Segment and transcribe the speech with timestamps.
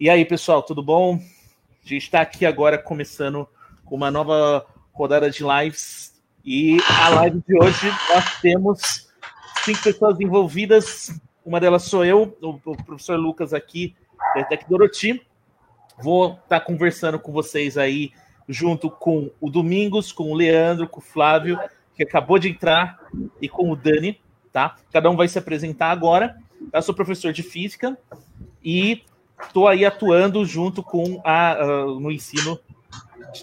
[0.00, 1.16] E aí, pessoal, tudo bom?
[1.16, 3.46] A gente está aqui agora começando
[3.84, 4.64] com uma nova
[4.94, 6.18] rodada de lives.
[6.42, 9.10] E a live de hoje nós temos
[9.62, 11.20] cinco pessoas envolvidas.
[11.44, 13.94] Uma delas sou eu, o professor Lucas aqui,
[14.34, 15.20] da Tec Doroti.
[16.02, 18.10] Vou estar tá conversando com vocês aí,
[18.48, 21.60] junto com o Domingos, com o Leandro, com o Flávio,
[21.94, 22.98] que acabou de entrar,
[23.38, 24.18] e com o Dani,
[24.50, 24.76] tá?
[24.90, 26.38] Cada um vai se apresentar agora.
[26.72, 27.98] Eu sou professor de física
[28.64, 29.02] e
[29.42, 32.58] estou aí atuando junto com a, no ensino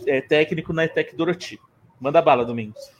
[0.05, 1.59] é, técnico na ETEC Doroti.
[1.99, 2.91] Manda bala, Domingos.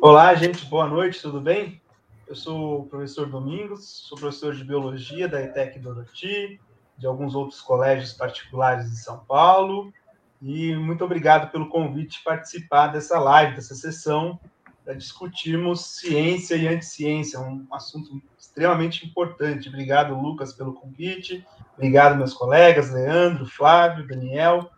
[0.00, 1.80] Olá, gente, boa noite, tudo bem?
[2.26, 6.60] Eu sou o professor Domingos, sou professor de Biologia da ETEC Doroti,
[6.96, 9.92] de alguns outros colégios particulares de São Paulo,
[10.40, 14.40] e muito obrigado pelo convite de participar dessa live, dessa sessão,
[14.84, 19.68] para discutirmos ciência e anticiência, um assunto extremamente importante.
[19.68, 21.46] Obrigado, Lucas, pelo convite.
[21.82, 24.70] Obrigado, meus colegas, Leandro, Flávio, Daniel,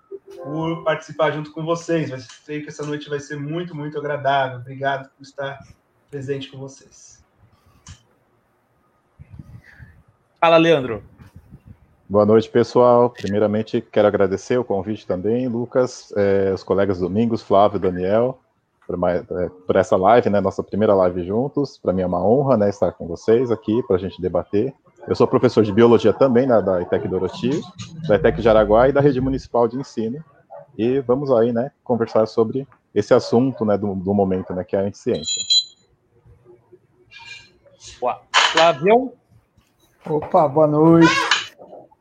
[0.42, 2.10] por participar junto com vocês.
[2.42, 4.56] Sei que essa noite vai ser muito, muito agradável.
[4.56, 5.58] Obrigado por estar
[6.10, 7.22] presente com vocês.
[10.40, 11.04] Fala, Leandro.
[12.08, 13.10] Boa noite, pessoal.
[13.10, 18.40] Primeiramente, quero agradecer o convite também, Lucas, eh, os colegas Domingos, Flávio, Daniel,
[18.86, 21.78] por, mais, é, por, essa live, né, nossa primeira live juntos.
[21.78, 24.72] Para mim é uma honra né, estar com vocês aqui para a gente debater.
[25.06, 27.60] Eu sou professor de biologia também né, da ITEC Doroti,
[28.08, 30.22] da ITEC Jaraguá e da Rede Municipal de Ensino.
[30.76, 34.86] E vamos aí né, conversar sobre esse assunto né, do, do momento, né, que é
[34.86, 35.42] a ciência.
[38.52, 39.12] Flávio?
[40.06, 41.08] Opa, boa noite.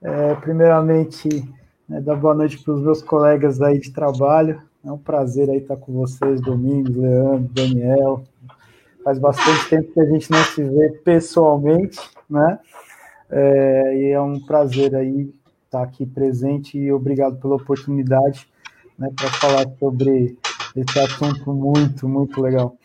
[0.01, 1.29] É, primeiramente,
[1.87, 4.61] né, dar boa noite para os meus colegas aí de trabalho.
[4.85, 8.23] É um prazer aí estar com vocês, Domingos, Leandro, Daniel.
[9.01, 11.97] Faz bastante tempo que a gente não se vê pessoalmente,
[12.29, 12.59] né?
[13.29, 18.45] É, e é um prazer aí estar aqui presente e obrigado pela oportunidade
[18.99, 20.37] né, para falar sobre
[20.75, 22.75] esse assunto muito, muito legal.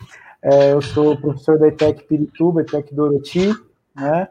[0.41, 3.53] É, eu sou professor da ETEC Pirituba, ETEC Doroti,
[3.97, 4.29] né?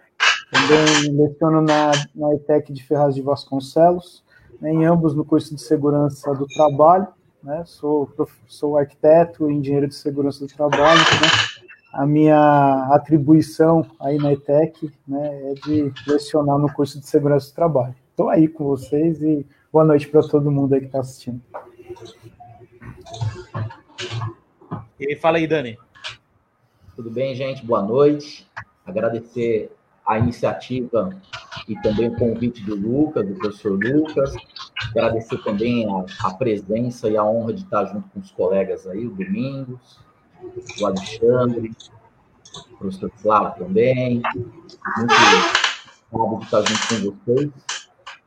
[0.50, 4.24] Também leciono na, na ETEC de Ferraz de Vasconcelos,
[4.62, 7.64] né, em ambos no curso de Segurança do Trabalho né?
[7.66, 8.12] Sou,
[8.48, 11.58] sou arquiteto e engenheiro de segurança do trabalho, né?
[11.94, 17.56] A minha atribuição aí na ETEC né, é de lecionar no curso de segurança do
[17.56, 17.96] trabalho.
[18.12, 21.42] Estou aí com vocês e boa noite para todo mundo aí que está assistindo.
[25.00, 25.78] E fala aí, Dani.
[26.96, 27.66] Tudo bem, gente?
[27.66, 28.48] Boa noite.
[28.86, 29.72] Agradecer
[30.06, 31.16] a iniciativa
[31.68, 34.36] e também o convite do Lucas, do professor Lucas.
[34.98, 39.06] Agradecer também a, a, presença e a honra de estar junto com os colegas aí,
[39.06, 40.00] o Domingos,
[40.82, 41.72] o Alexandre,
[42.72, 44.22] o professor Flávio também.
[44.98, 45.14] Muito
[46.12, 47.52] honrado de estar junto com vocês.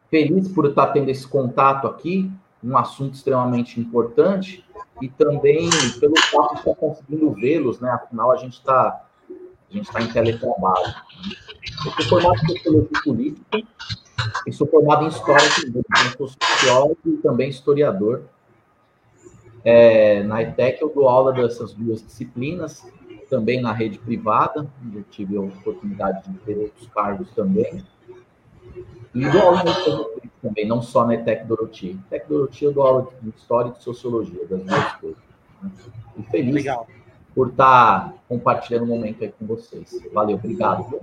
[0.08, 2.30] Feliz por estar tendo esse contato aqui,
[2.62, 4.64] um assunto extremamente importante,
[5.02, 7.90] e também pelo fato de estar conseguindo vê-los, né?
[7.90, 9.06] Afinal, a gente está
[9.70, 10.94] a gente está em teletrabalho.
[11.86, 13.62] Eu sou formado em Sociologia Política
[14.46, 15.82] e sou formado em História também.
[16.18, 16.28] Sou
[16.60, 18.22] sociólogo e também historiador.
[19.64, 22.86] É, na ETEC eu dou aula dessas duas disciplinas,
[23.28, 27.84] também na rede privada, onde eu tive a oportunidade de ter outros cargos também.
[29.14, 29.64] E dou aula
[30.40, 31.98] também, não só na ETEC Doroti.
[32.06, 35.22] ETEC Doroti eu dou aula de História e de Sociologia, das duas coisas.
[35.62, 35.70] Né?
[36.18, 36.86] E feliz Legal
[37.34, 39.98] por estar compartilhando o momento aí com vocês.
[40.12, 41.00] Valeu, obrigado.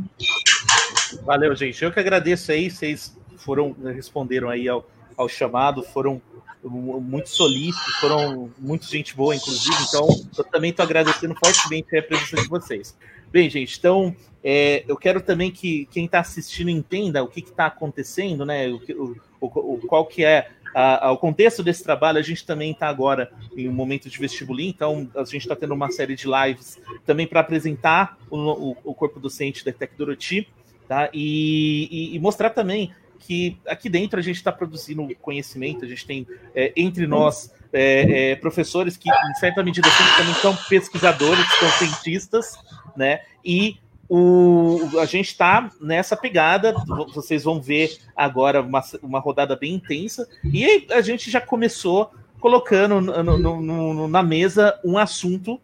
[1.23, 1.83] Valeu, gente.
[1.83, 4.85] Eu que agradeço aí, vocês foram, responderam aí ao,
[5.17, 6.21] ao chamado, foram
[6.63, 10.07] muito solícitos, foram muito gente boa, inclusive, então
[10.37, 12.97] eu também estou agradecendo fortemente a presença de vocês.
[13.31, 17.67] Bem, gente, então é, eu quero também que quem está assistindo entenda o que está
[17.67, 18.67] acontecendo, né?
[18.69, 22.87] O, o, o, qual que é a, o contexto desse trabalho, a gente também está
[22.87, 26.79] agora em um momento de vestibulim, então a gente está tendo uma série de lives
[27.05, 30.47] também para apresentar o, corpo docente da Tec Doroti,
[30.87, 31.09] tá?
[31.13, 36.05] E, e, e, mostrar também que aqui dentro a gente está produzindo conhecimento, a gente
[36.05, 39.87] tem é, entre nós é, é, professores que, em certa medida,
[40.17, 42.57] também são pesquisadores, são cientistas,
[42.95, 43.21] né?
[43.43, 43.77] E
[44.09, 46.73] o, a gente está nessa pegada,
[47.13, 53.01] vocês vão ver agora uma, uma rodada bem intensa, e a gente já começou colocando
[53.01, 55.59] no, no, no, na mesa um assunto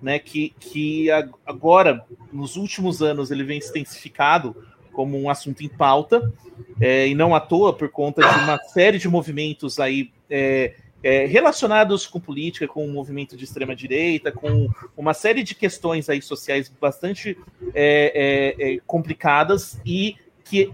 [0.00, 1.08] né, que, que
[1.44, 4.54] agora, nos últimos anos, ele vem se intensificado
[4.92, 6.32] como um assunto em pauta,
[6.80, 11.26] é, e não à toa por conta de uma série de movimentos aí é, é,
[11.26, 16.20] relacionados com política, com o movimento de extrema direita, com uma série de questões aí
[16.20, 17.36] sociais bastante
[17.74, 20.72] é, é, é complicadas e que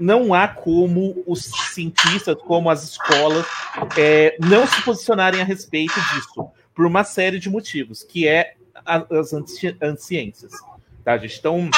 [0.00, 1.44] não há como os
[1.74, 3.44] cientistas, como as escolas,
[4.38, 8.54] não se posicionarem a respeito disso, por uma série de motivos, que é
[8.86, 10.52] as anticiências.
[11.04, 11.38] Tá, gente?
[11.38, 11.68] Então,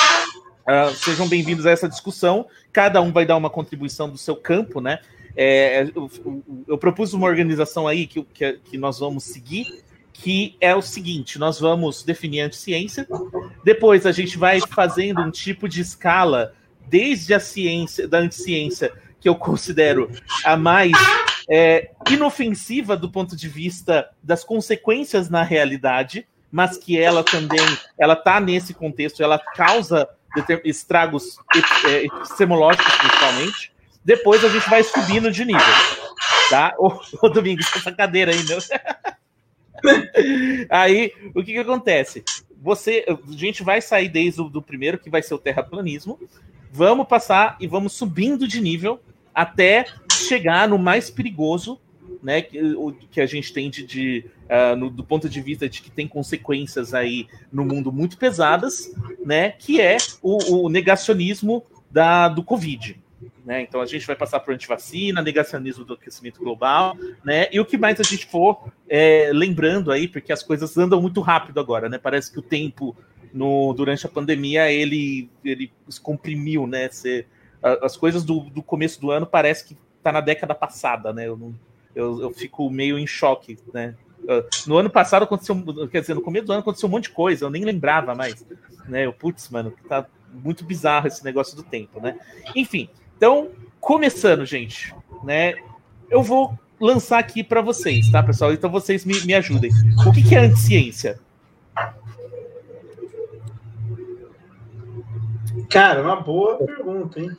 [0.71, 2.47] uh, sejam bem-vindos a essa discussão.
[2.73, 5.01] Cada um vai dar uma contribuição do seu campo, né?
[5.37, 6.11] É, eu,
[6.67, 9.83] eu, propus uma organização aí que, que, que nós vamos seguir,
[10.13, 13.07] que é o seguinte: nós vamos definir a anticiência,
[13.65, 16.55] depois a gente vai fazendo um tipo de escala
[16.89, 20.11] desde a ciência, da anticiência, que eu considero
[20.45, 20.93] a mais
[21.49, 27.65] é, inofensiva do ponto de vista das consequências na realidade, mas que ela também
[27.99, 30.09] ela está nesse contexto, ela causa
[30.65, 31.39] estragos
[31.87, 33.73] é, epistemológicos, principalmente.
[34.05, 35.75] Depois a gente vai subindo de nível.
[36.49, 36.75] Tá?
[36.79, 38.59] Ô, ô Domingos, essa cadeira aí, meu.
[40.71, 42.25] aí, o que, que acontece?
[42.63, 46.19] Você, a gente vai sair desde o do primeiro, que vai ser o terraplanismo,
[46.71, 49.01] vamos passar e vamos subindo de nível
[49.35, 51.81] até chegar no mais perigoso,
[52.23, 55.69] né, que, o, que a gente tem de, de uh, no, do ponto de vista
[55.69, 58.93] de que tem consequências aí no mundo muito pesadas,
[59.25, 62.99] né, que é o, o negacionismo da, do Covid.
[63.45, 63.63] Né?
[63.63, 67.49] Então a gente vai passar por antivacina, negacionismo do aquecimento global, né?
[67.53, 71.21] E o que mais a gente for é, lembrando aí, porque as coisas andam muito
[71.21, 71.99] rápido agora, né?
[71.99, 72.97] Parece que o tempo
[73.33, 76.89] no, durante a pandemia ele, ele se comprimiu, né?
[76.89, 77.27] Você,
[77.83, 81.29] as coisas do, do começo do ano parece que tá na década passada, né?
[81.29, 81.55] Eu, não,
[81.95, 83.95] eu, eu fico meio em choque, né?
[84.67, 85.57] No ano passado aconteceu,
[85.91, 88.45] quer dizer, no começo do ano aconteceu um monte de coisa, eu nem lembrava mais,
[88.87, 89.07] né?
[89.07, 92.19] Eu, putz, mano, tá muito bizarro esse negócio do tempo, né?
[92.55, 93.51] Enfim, então,
[93.81, 94.95] começando, gente,
[95.25, 95.55] né?
[96.09, 98.53] Eu vou lançar aqui para vocês, tá, pessoal?
[98.53, 99.71] Então vocês me, me ajudem.
[100.07, 101.21] O que, que é anticiência?
[105.69, 107.37] Cara, uma boa pergunta, hein?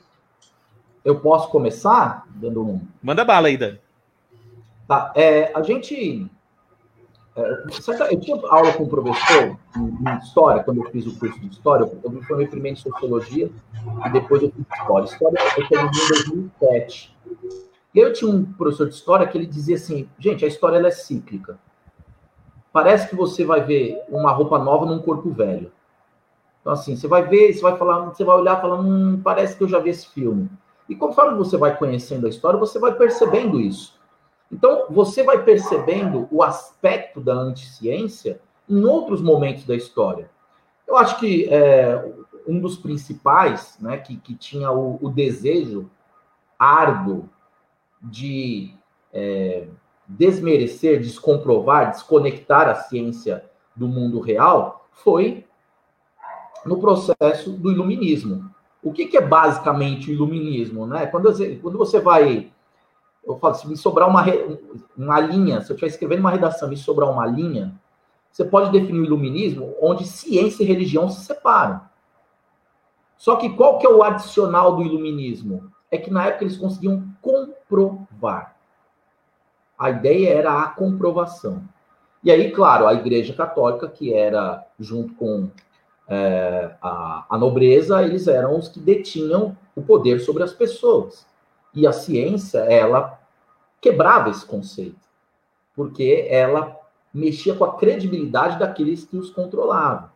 [1.04, 2.82] Eu posso começar dando um.
[3.02, 3.80] Manda bala aí, Dani.
[4.92, 6.30] Tá, é, a gente.
[7.34, 7.64] É,
[8.12, 11.90] eu tinha aula com o professor em, história, quando eu fiz o curso de história.
[12.04, 13.50] Eu me formei primeiro em sociologia
[14.06, 15.06] e depois eu fiz história.
[15.06, 17.18] História eu terminei em 2007.
[17.96, 20.90] E eu tinha um professor de história que ele dizia assim: gente, a história ela
[20.90, 21.58] é cíclica.
[22.74, 25.72] Parece que você vai ver uma roupa nova num corpo velho.
[26.60, 29.64] Então, assim, você vai ver, você vai falar, você vai olhar falando, hum, parece que
[29.64, 30.50] eu já vi esse filme.
[30.90, 34.01] E conforme você vai conhecendo a história, você vai percebendo isso.
[34.52, 40.30] Então, você vai percebendo o aspecto da anticiência em outros momentos da história.
[40.88, 42.14] Eu acho que é,
[42.46, 45.90] um dos principais, né, que, que tinha o, o desejo
[46.60, 47.30] árduo
[48.02, 48.74] de
[49.14, 49.68] é,
[50.08, 53.46] desmerecer, descomprovar, desconectar a ciência
[53.76, 55.46] do mundo real, foi
[56.66, 58.52] no processo do iluminismo.
[58.84, 60.86] O que, que é basicamente o iluminismo?
[60.86, 61.06] Né?
[61.08, 61.32] Quando,
[61.62, 62.52] quando você vai.
[63.26, 64.24] Eu falo, se me sobrar uma,
[64.98, 67.74] uma linha, se eu estiver escrevendo uma redação e me sobrar uma linha,
[68.32, 71.82] você pode definir o iluminismo onde ciência e religião se separam.
[73.18, 75.72] Só que qual que é o adicional do iluminismo?
[75.92, 78.56] É que na época eles conseguiam comprovar.
[79.78, 81.62] A ideia era a comprovação.
[82.24, 85.50] E aí, claro, a Igreja Católica, que era junto com
[86.08, 91.26] é, a, a nobreza, eles eram os que detinham o poder sobre as pessoas.
[91.74, 93.20] E a ciência, ela
[93.80, 95.00] quebrava esse conceito,
[95.76, 96.78] porque ela
[97.14, 100.10] mexia com a credibilidade daqueles que os controlavam.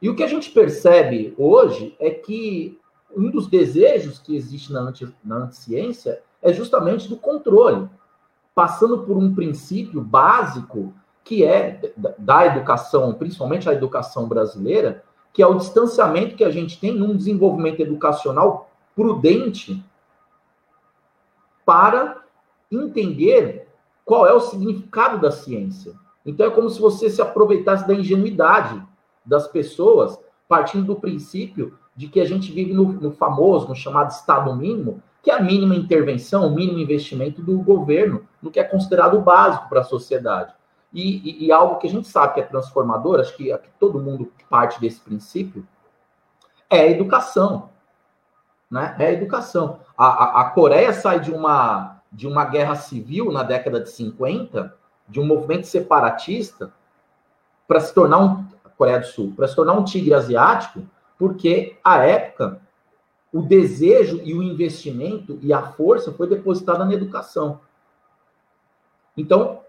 [0.00, 2.78] E o que a gente percebe hoje é que
[3.16, 7.88] um dos desejos que existe na, anti, na anticiência é justamente do controle,
[8.54, 10.92] passando por um princípio básico
[11.24, 16.78] que é da educação, principalmente a educação brasileira, que é o distanciamento que a gente
[16.78, 19.82] tem num desenvolvimento educacional prudente
[21.64, 22.22] para
[22.70, 23.68] entender
[24.04, 25.94] qual é o significado da ciência.
[26.24, 28.82] Então é como se você se aproveitasse da ingenuidade
[29.24, 34.10] das pessoas, partindo do princípio de que a gente vive no, no famoso, no chamado
[34.10, 38.64] Estado mínimo, que é a mínima intervenção, o mínimo investimento do governo no que é
[38.64, 40.52] considerado básico para a sociedade.
[40.92, 44.00] E, e, e, algo que a gente sabe que é transformador, acho que, que todo
[44.00, 45.66] mundo parte desse princípio,
[46.68, 47.70] é a educação.
[48.72, 48.96] Né?
[48.98, 49.80] É a educação.
[49.96, 54.74] A, a, a, Coreia sai de uma, de uma guerra civil na década de 50,
[55.06, 56.72] de um movimento separatista,
[57.68, 58.52] para se tornar um.
[58.78, 60.82] Coreia do Sul, para se tornar um tigre asiático,
[61.16, 62.60] porque, à época,
[63.32, 67.60] o desejo e o investimento e a força foi depositada na educação.
[69.16, 69.60] Então,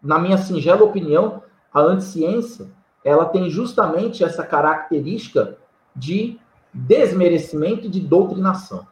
[0.00, 1.42] na minha singela opinião,
[1.74, 2.68] a anticiência
[3.04, 5.58] ela tem justamente essa característica
[5.94, 6.38] de
[6.74, 8.86] desmerecimento de doutrinação.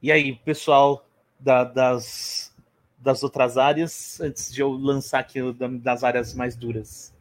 [0.00, 1.04] E aí, pessoal
[1.40, 2.54] da, das,
[2.98, 5.40] das outras áreas, antes de eu lançar aqui
[5.82, 7.12] das áreas mais duras?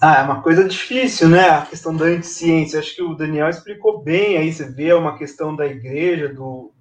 [0.00, 1.48] Ah, é uma coisa difícil, né?
[1.48, 2.78] A questão da anticiência.
[2.78, 4.52] Acho que o Daniel explicou bem aí.
[4.52, 6.72] Você vê uma questão da igreja, do,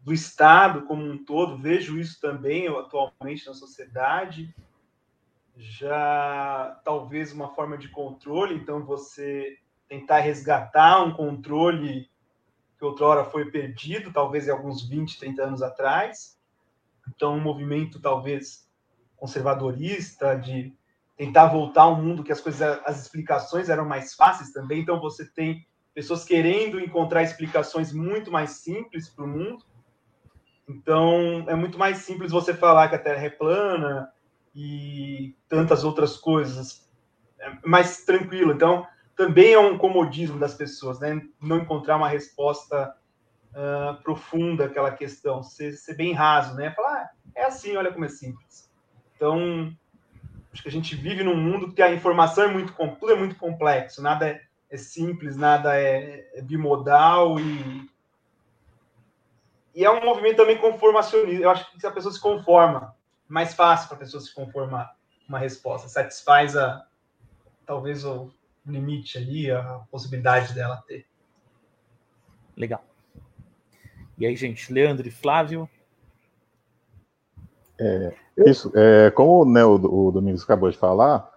[0.00, 1.56] do Estado como um todo.
[1.56, 4.54] Vejo isso também atualmente na sociedade.
[5.60, 8.54] Já talvez uma forma de controle.
[8.54, 9.56] Então, você
[9.88, 12.08] tentar resgatar um controle
[12.78, 16.38] que outrora foi perdido, talvez em alguns 20, 30 anos atrás.
[17.08, 18.68] Então, um movimento talvez
[19.16, 20.74] conservadorista de
[21.20, 24.80] tentar voltar a um mundo que as coisas, as explicações eram mais fáceis também.
[24.80, 29.62] Então você tem pessoas querendo encontrar explicações muito mais simples para o mundo.
[30.66, 34.10] Então é muito mais simples você falar que a Terra é plana
[34.54, 36.88] e tantas outras coisas.
[37.38, 38.52] É mais tranquilo.
[38.52, 41.20] Então também é um comodismo das pessoas, né?
[41.40, 42.94] Não encontrar uma resposta
[43.50, 46.70] uh, profunda àquela questão, ser, ser, bem raso, né?
[46.70, 48.70] Falar, ah, é assim, olha como é simples.
[49.14, 49.76] Então
[50.52, 53.36] Acho que a gente vive num mundo que a informação é muito tudo é muito
[53.36, 57.88] complexo, nada é, é simples, nada é, é, bimodal e
[59.72, 61.44] e é um movimento também conformacionista.
[61.44, 62.94] Eu acho que a pessoa se conforma,
[63.30, 64.94] mais fácil para a pessoa se conformar
[65.28, 66.84] uma resposta, satisfaz a
[67.64, 68.32] talvez o
[68.66, 71.06] limite ali, a possibilidade dela ter.
[72.56, 72.84] Legal.
[74.18, 75.68] E aí, gente, Leandro e Flávio?
[77.78, 81.30] É, isso, é, como né, o, o, Domingos acabou de falar,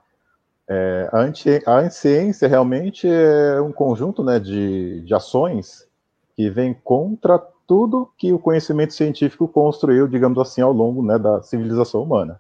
[0.68, 5.88] é, a, anti, a ciência realmente é um conjunto né, de, de ações
[6.36, 7.40] que vem contra
[7.74, 12.40] tudo que o conhecimento científico construiu, digamos assim, ao longo né, da civilização humana.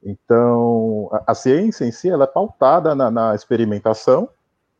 [0.00, 4.28] Então, a, a, ciência em si ela é pautada na, na experimentação,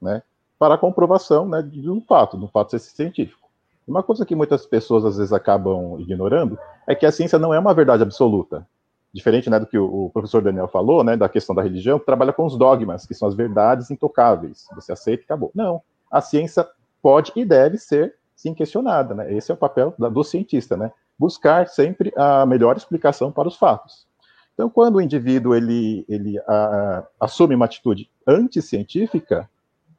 [0.00, 0.22] né,
[0.60, 3.48] para a comprovação né, de um fato, de um fato científico.
[3.84, 7.58] Uma coisa que muitas pessoas às vezes acabam ignorando é que a ciência não é
[7.58, 8.64] uma verdade absoluta.
[9.12, 12.32] Diferente né, do que o, professor Daniel falou, né, da questão da religião, que trabalha
[12.32, 14.68] com os dogmas, que são as verdades intocáveis.
[14.76, 15.50] Você aceita e acabou.
[15.52, 15.82] Não.
[16.08, 16.64] A ciência
[17.02, 19.14] pode e deve ser, sim, questionada.
[19.14, 19.35] Né?
[19.35, 20.92] Esse é o papel do cientista, né?
[21.18, 24.07] Buscar sempre a melhor explicação para os fatos.
[24.54, 29.50] Então, quando o indivíduo ele, ele a, assume uma atitude anticientífica,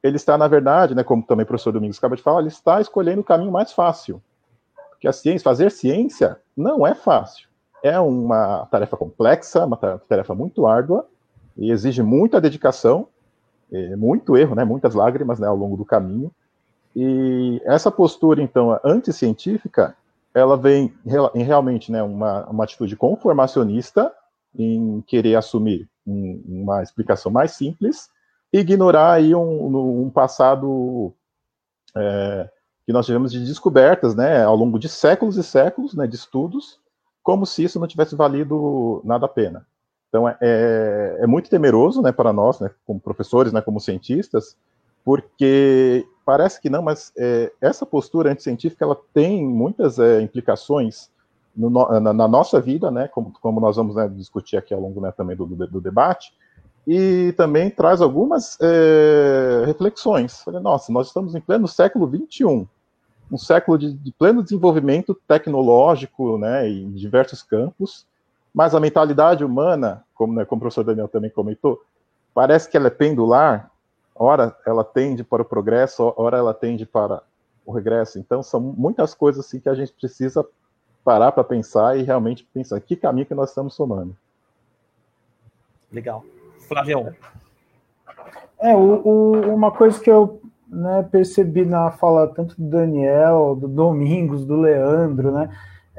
[0.02, 2.80] ele está, na verdade, né, como também o professor Domingos acaba de falar, ele está
[2.80, 4.22] escolhendo o caminho mais fácil.
[4.88, 7.48] Porque a ciência, fazer ciência não é fácil.
[7.82, 11.06] É uma tarefa complexa, uma tarefa muito árdua,
[11.56, 13.08] e exige muita dedicação,
[13.96, 16.30] muito erro, né, muitas lágrimas né, ao longo do caminho.
[16.94, 19.96] E essa postura, então, anticientífica,
[20.34, 20.92] ela vem
[21.34, 24.12] em realmente né, uma, uma atitude conformacionista,
[24.56, 28.08] em querer assumir um, uma explicação mais simples,
[28.52, 31.12] ignorar aí um, um passado
[31.96, 32.48] é,
[32.84, 36.80] que nós tivemos de descobertas, né, ao longo de séculos e séculos, né, de estudos,
[37.22, 39.66] como se isso não tivesse valido nada a pena.
[40.08, 44.56] Então é, é, é muito temeroso, né, para nós, né, como professores, né, como cientistas,
[45.04, 51.10] porque parece que não, mas é, essa postura anticientífica ela tem muitas é, implicações
[51.56, 55.00] no, na, na, nossa vida, né, como, como nós vamos né, discutir aqui ao longo
[55.00, 56.32] né, também do, do, do debate,
[56.86, 60.44] e também traz algumas é, reflexões.
[60.62, 62.66] Nossa, nós estamos em pleno século XXI,
[63.30, 68.06] um século de, de, pleno desenvolvimento tecnológico, né, em diversos campos,
[68.52, 71.80] mas a mentalidade humana, como, né, como o professor Daniel também comentou,
[72.34, 73.70] parece que ela é pendular,
[74.20, 77.22] ora ela tende para o progresso, ora ela tende para
[77.64, 78.18] o regresso.
[78.18, 80.46] Então, são muitas coisas assim que a gente precisa
[81.02, 84.14] parar para pensar e realmente pensar que caminho que nós estamos tomando.
[85.90, 86.22] Legal.
[86.68, 87.14] Flavião.
[88.60, 93.66] É, o, o, uma coisa que eu né, percebi na fala tanto do Daniel, do
[93.66, 95.48] Domingos, do Leandro, né?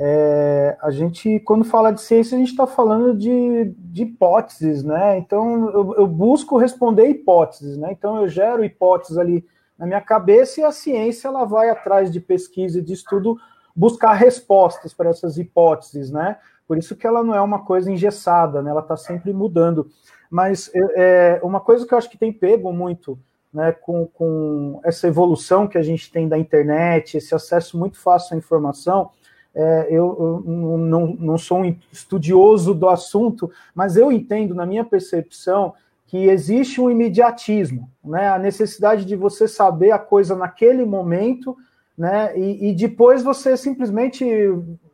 [0.03, 5.19] É, a gente, quando fala de ciência, a gente está falando de, de, hipóteses, né?
[5.19, 7.91] Então, eu, eu, busco responder hipóteses, né?
[7.91, 9.45] Então, eu gero hipóteses ali
[9.77, 13.37] na minha cabeça e a ciência ela vai atrás de pesquisa e de estudo
[13.75, 16.37] buscar respostas para essas hipóteses, né?
[16.67, 18.71] Por isso que ela não é uma coisa engessada, né?
[18.71, 19.87] Ela está sempre mudando.
[20.31, 23.19] Mas é, uma coisa que eu acho que tem pego muito
[23.53, 28.33] né, com, com essa evolução que a gente tem da internet, esse acesso muito fácil
[28.33, 29.11] à informação,
[29.53, 34.85] é, eu, eu não, não, sou um estudioso do assunto, mas eu entendo, na minha
[34.85, 35.73] percepção,
[36.07, 41.55] que existe um imediatismo, né, a necessidade de você saber a coisa naquele momento,
[41.97, 44.25] né, e, e depois você simplesmente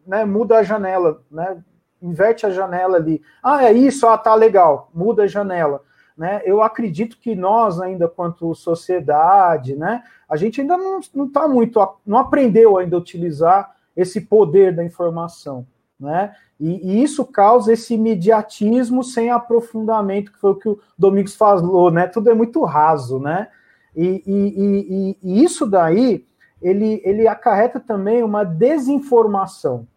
[0.06, 1.58] né, muda a janela, né,
[2.02, 3.22] inverte a janela ali.
[3.42, 5.82] Ah, é isso, ah, tá legal, muda a janela.
[6.18, 11.80] né, eu acredito que nós ainda, quanto sociedade, né, a gente ainda não está muito,
[12.06, 15.66] não aprendeu ainda a utilizar esse poder da informação,
[16.00, 16.36] né?
[16.60, 21.92] E, e, isso causa esse imediatismo sem aprofundamento, que foi o que o Domingos falou,
[21.92, 22.08] né?
[22.08, 23.48] Tudo é muito raso, né?
[23.96, 26.26] E, e, e isso daí
[26.62, 29.88] ele, ele acarreta também uma desinformação,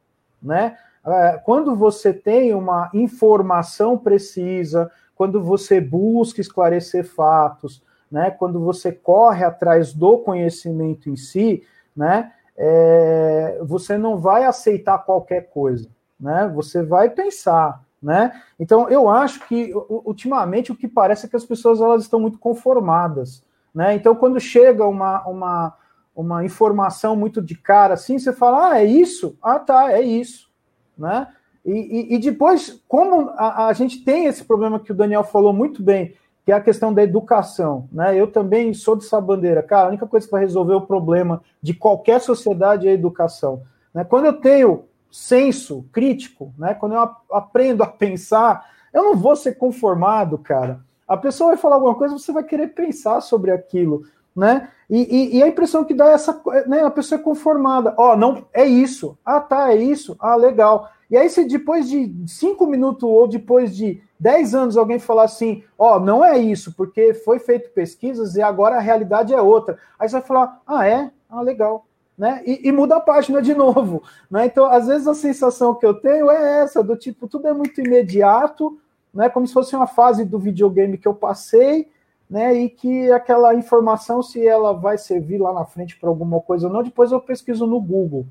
[0.42, 0.76] né?
[1.06, 8.30] É, quando você tem uma informação precisa, quando você busca esclarecer fatos, né?
[8.30, 11.62] Quando você corre atrás do conhecimento em si,
[11.94, 12.32] né?
[12.62, 15.88] É, você não vai aceitar qualquer coisa,
[16.18, 16.50] né?
[16.54, 18.42] Você vai pensar, né?
[18.58, 22.38] Então eu acho que ultimamente o que parece é que as pessoas elas estão muito
[22.38, 23.42] conformadas,
[23.74, 23.94] né?
[23.94, 25.74] Então quando chega uma, uma
[26.14, 29.38] uma informação muito de cara assim, você fala, ah, é isso?
[29.42, 30.50] Ah, tá, é isso,
[30.98, 31.28] né?
[31.64, 35.52] E, e, e depois, como a, a, gente tem esse problema que o Daniel falou
[35.52, 36.14] muito bem,
[36.50, 38.20] que é a questão da educação, né?
[38.20, 41.72] Eu também sou dessa bandeira, cara, a única coisa que vai resolver o problema de
[41.72, 43.62] qualquer sociedade é a educação.
[43.94, 44.02] Né?
[44.02, 46.74] Quando eu tenho senso crítico, né?
[46.74, 50.80] Quando eu aprendo a pensar, eu não vou ser conformado, cara.
[51.06, 54.02] A pessoa vai falar alguma coisa, você vai querer pensar sobre aquilo
[54.34, 54.68] né?
[54.88, 56.82] E, e, e, a impressão que dá é essa, né?
[56.84, 57.94] A pessoa é conformada.
[57.96, 59.16] Ó, oh, não, é isso.
[59.24, 60.16] Ah, tá, é isso.
[60.18, 60.90] Ah, legal.
[61.10, 65.64] E aí, se depois de cinco minutos ou depois de dez anos alguém falar assim,
[65.78, 69.78] ó, oh, não é isso, porque foi feito pesquisas e agora a realidade é outra.
[69.98, 71.10] Aí você vai falar, ah, é?
[71.28, 71.86] Ah, legal.
[72.18, 72.42] Né?
[72.44, 74.02] E, e muda a página de novo.
[74.30, 74.46] Né?
[74.46, 77.80] Então, às vezes, a sensação que eu tenho é essa, do tipo, tudo é muito
[77.80, 78.78] imediato,
[79.12, 79.28] né?
[79.28, 81.88] como se fosse uma fase do videogame que eu passei,
[82.30, 82.54] né?
[82.54, 86.72] E que aquela informação, se ela vai servir lá na frente para alguma coisa ou
[86.72, 88.24] não, depois eu pesquiso no Google.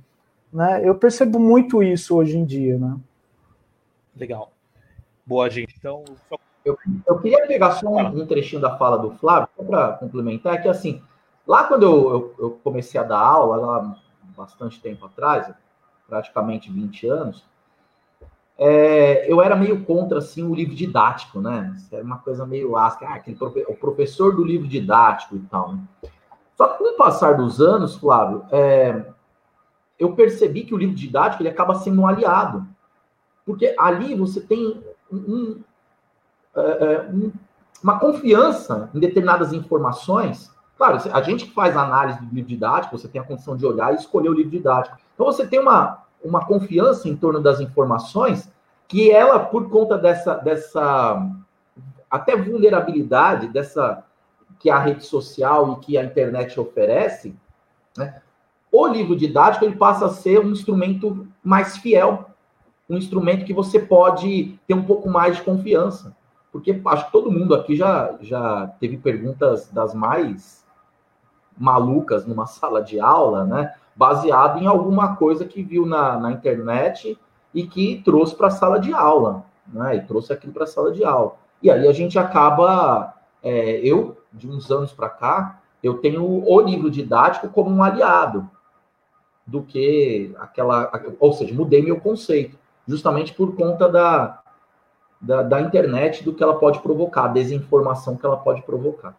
[0.52, 0.82] Né?
[0.84, 2.98] Eu percebo muito isso hoje em dia, né?
[4.16, 4.52] Legal.
[5.26, 5.76] Boa, gente.
[5.78, 6.06] Então,
[6.64, 10.68] eu, eu queria pegar só um, um trechinho da fala do Flávio, para complementar, que
[10.68, 11.04] assim,
[11.46, 14.02] lá quando eu, eu, eu, comecei a dar aula, lá
[14.36, 15.54] bastante tempo atrás,
[16.08, 17.46] praticamente 20 anos,
[18.62, 21.74] é, eu era meio contra assim o livro didático, né?
[21.90, 23.38] Era uma coisa meio lasca, ah, aquele
[23.70, 25.76] o professor do livro didático e tal.
[26.58, 29.06] Só que com o passar dos anos, Flávio, é,
[29.98, 32.68] eu percebi que o livro didático ele acaba sendo um aliado,
[33.46, 35.62] porque ali você tem um,
[36.54, 37.32] é, é, um,
[37.82, 40.54] uma confiança em determinadas informações.
[40.78, 43.94] Claro, a gente que faz análise do livro didático, você tem a condição de olhar
[43.94, 44.98] e escolher o livro didático.
[45.14, 48.52] Então você tem uma uma confiança em torno das informações
[48.88, 51.30] que ela, por conta dessa, dessa
[52.10, 54.04] até vulnerabilidade dessa
[54.60, 57.34] que a rede social e que a internet oferece,
[57.98, 58.22] né,
[58.72, 62.30] o livro didático ele passa a ser um instrumento mais fiel,
[62.90, 66.16] um instrumento que você pode ter um pouco mais de confiança.
[66.52, 70.66] Porque acho que todo mundo aqui já, já teve perguntas das mais
[71.58, 73.74] malucas numa sala de aula, né?
[74.00, 77.20] Baseado em alguma coisa que viu na, na internet
[77.54, 79.98] e que trouxe para a sala de aula, né?
[79.98, 81.36] E trouxe aquilo para a sala de aula.
[81.62, 86.62] E aí a gente acaba, é, eu, de uns anos para cá, eu tenho o
[86.62, 88.50] livro didático como um aliado
[89.46, 92.58] do que aquela, ou seja, mudei meu conceito,
[92.88, 94.42] justamente por conta da,
[95.20, 99.14] da, da internet, do que ela pode provocar, a desinformação que ela pode provocar.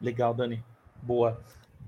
[0.00, 0.62] Legal, Dani.
[1.02, 1.36] Boa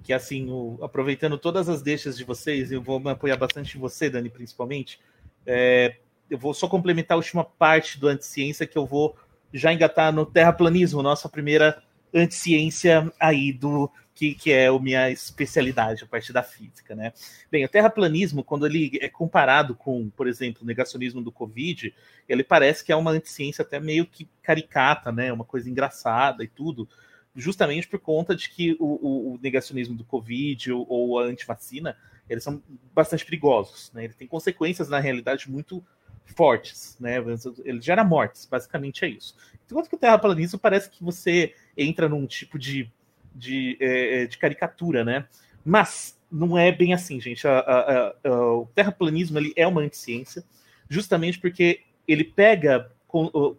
[0.03, 3.81] que assim, o, aproveitando todas as deixas de vocês, eu vou me apoiar bastante em
[3.81, 5.01] você, Dani, principalmente.
[5.47, 5.97] É,
[6.29, 9.17] eu vou só complementar a última parte do Anticiência, que eu vou
[9.53, 11.83] já engatar no terraplanismo, nossa primeira
[12.15, 17.13] anticiência aí do que, que é a minha especialidade, a parte da física, né?
[17.51, 21.95] Bem, o terraplanismo, quando ele é comparado com, por exemplo, o negacionismo do Covid,
[22.29, 25.33] ele parece que é uma anticiência até meio que caricata, né?
[25.33, 26.87] Uma coisa engraçada e tudo,
[27.35, 31.97] justamente por conta de que o, o, o negacionismo do Covid ou, ou, a antivacina,
[32.29, 32.63] eles são
[32.95, 34.05] bastante perigosos, né?
[34.05, 35.85] Ele tem consequências, na realidade, muito
[36.25, 37.17] fortes, né?
[37.65, 39.35] Ele gera mortes, basicamente é isso.
[39.67, 42.91] Enquanto que o terraplanismo parece que você entra num tipo de,
[43.35, 45.27] de, é, é, de caricatura, né?
[45.65, 47.47] Mas não é bem assim, gente.
[47.47, 50.45] A, a, a, o terraplanismo ele é uma anticiência,
[50.89, 52.91] justamente porque ele pega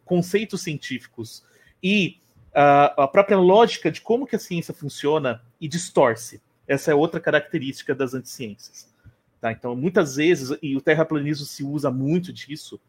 [0.06, 1.44] conceitos científicos
[1.84, 2.18] e
[2.54, 6.42] a, própria lógica de como que a ciência funciona e distorce.
[6.68, 8.90] Essa é outra característica das anticiências.
[9.40, 9.52] Tá?
[9.52, 12.80] Então, muitas vezes, e o terraplanismo se usa muito disso,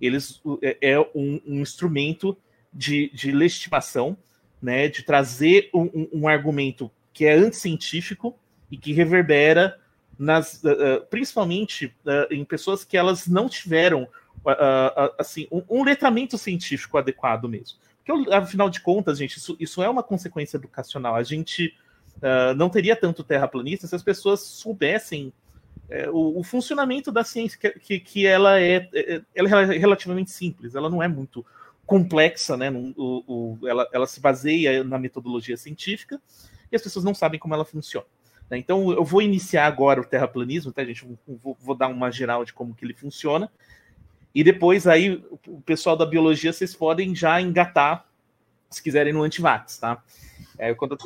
[0.00, 2.36] eles é, é um, um instrumento
[2.72, 4.16] de, de, legitimação,
[4.60, 8.36] né, de trazer um, um, um, argumento que é anticientífico
[8.70, 9.78] e que reverbera
[10.18, 14.04] nas, uh, principalmente uh, em pessoas que elas não tiveram
[14.44, 17.78] uh, assim um, letramento científico adequado mesmo.
[18.04, 21.14] Porque, afinal de contas, gente, isso, isso é uma consequência educacional.
[21.14, 21.74] A gente
[22.16, 25.32] uh, não teria tanto terraplanista se as pessoas soubessem
[25.88, 30.30] é, o, o, funcionamento da ciência, que, que, que ela, é, é, ela é relativamente
[30.30, 31.44] simples, ela não é muito
[31.84, 32.70] complexa, né?
[32.70, 36.20] O, o, ela, ela se baseia na metodologia científica
[36.70, 38.06] e as pessoas não sabem como ela funciona.
[38.48, 38.56] Né?
[38.56, 41.06] Então, eu vou iniciar agora o terraplanismo, tá, gente?
[41.26, 43.50] Vou, vou, dar uma geral de como que ele funciona.
[44.34, 48.06] E depois aí, o pessoal da biologia, vocês podem já engatar,
[48.70, 50.02] se quiserem, no antivax, tá?
[50.58, 50.96] É, quando...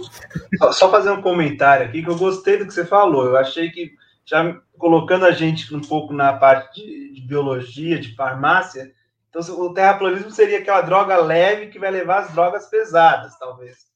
[0.73, 3.25] só, fazer um comentário aqui, que eu gostei do que você falou.
[3.25, 3.93] Eu achei que
[4.25, 8.93] já colocando a gente um pouco na parte de, de biologia, de farmácia,
[9.29, 13.87] então o terraplanismo seria aquela droga leve que vai levar as drogas pesadas, talvez.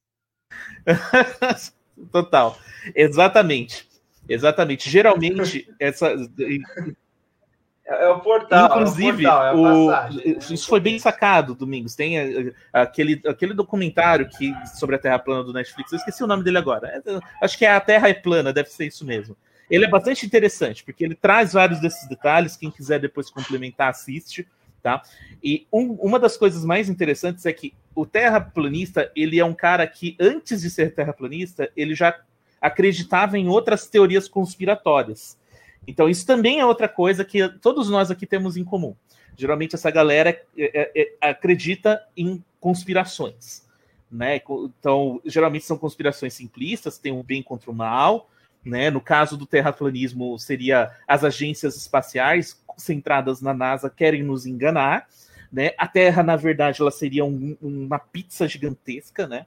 [2.12, 2.58] Total.
[2.94, 3.88] Exatamente.
[4.28, 4.90] Exatamente.
[4.90, 6.14] Geralmente, essa.
[7.90, 8.66] É, é o portal.
[8.66, 11.96] Inclusive, é o portal, é isso foi bem sacado, Domingos.
[11.96, 15.90] Tem eh, aquele, aquele documentário que, sobre a Terra plana do Netflix.
[15.90, 17.02] Eu esqueci o nome dele agora.
[17.04, 19.36] É, acho que é A Terra é Plana, deve ser isso mesmo.
[19.68, 22.56] Ele é bastante interessante, porque ele traz vários desses detalhes.
[22.56, 24.46] Quem quiser depois complementar, assiste.
[24.82, 25.02] Tá?
[25.42, 29.86] E um, uma das coisas mais interessantes é que o terraplanista, ele é um cara
[29.86, 32.18] que, antes de ser terraplanista, ele já
[32.60, 35.39] acreditava em outras teorias conspiratórias.
[35.86, 38.94] Então, isso também é outra coisa que todos nós aqui temos em comum.
[39.36, 43.66] Geralmente, essa galera é, é, é, acredita em conspirações.
[44.10, 44.40] Né?
[44.78, 48.28] Então, geralmente são conspirações simplistas, tem o bem contra o mal,
[48.64, 48.90] né?
[48.90, 55.08] No caso do terraplanismo, seria as agências espaciais centradas na NASA querem nos enganar.
[55.52, 55.72] Né?
[55.78, 59.46] A Terra, na verdade, ela seria um, uma pizza gigantesca, né?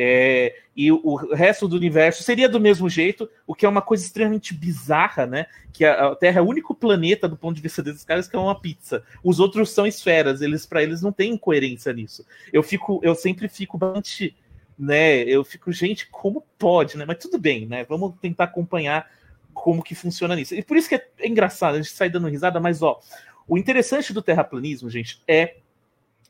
[0.00, 4.04] É, e o resto do universo seria do mesmo jeito, o que é uma coisa
[4.04, 5.46] extremamente bizarra, né?
[5.72, 8.38] Que a, Terra é o único planeta, do ponto de vista desses caras, que é
[8.38, 9.02] uma pizza.
[9.24, 12.24] Os outros são esferas, eles para eles não tem coerência nisso.
[12.52, 14.36] Eu fico, eu sempre fico bastante
[14.78, 15.22] né?
[15.24, 17.04] Eu fico, gente, como pode, né?
[17.04, 17.82] Mas tudo bem, né?
[17.82, 19.10] Vamos tentar acompanhar
[19.52, 20.54] como que funciona nisso.
[20.54, 23.00] E por isso que é engraçado, a gente sai dando risada, mas ó,
[23.48, 25.56] o interessante do terraplanismo, gente, é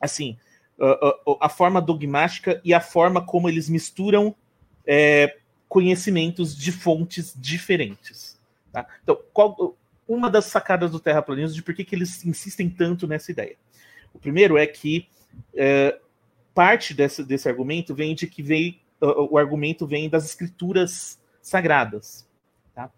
[0.01, 0.35] assim,
[0.81, 4.35] a, a forma dogmática e a forma como eles misturam
[4.85, 5.37] é,
[5.67, 8.39] conhecimentos de fontes diferentes.
[8.71, 8.87] Tá?
[9.03, 13.31] Então, qual, uma das sacadas do terraplanismo de por que, que eles insistem tanto nessa
[13.31, 13.55] ideia?
[14.13, 15.07] O primeiro é que
[15.55, 15.99] é,
[16.53, 22.27] parte desse, desse argumento vem de que vem, o argumento vem das escrituras sagradas.
[22.73, 22.89] Tá?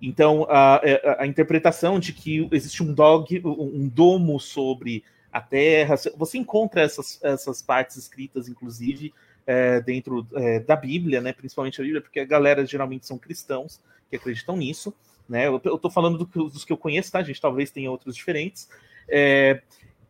[0.00, 5.96] Então, a, a, a, interpretação de que existe um dog, um domo sobre a Terra,
[6.16, 9.12] você encontra essas, essas partes escritas, inclusive,
[9.46, 11.32] é, dentro é, da Bíblia, né?
[11.32, 14.94] principalmente a Bíblia, porque a galera geralmente são cristãos que acreditam nisso.
[15.28, 15.46] Né?
[15.46, 17.40] Eu estou falando do, dos que eu conheço, tá, gente?
[17.40, 18.68] Talvez tenha outros diferentes.
[19.08, 19.60] É,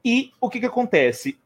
[0.04, 1.38] e o que, que acontece?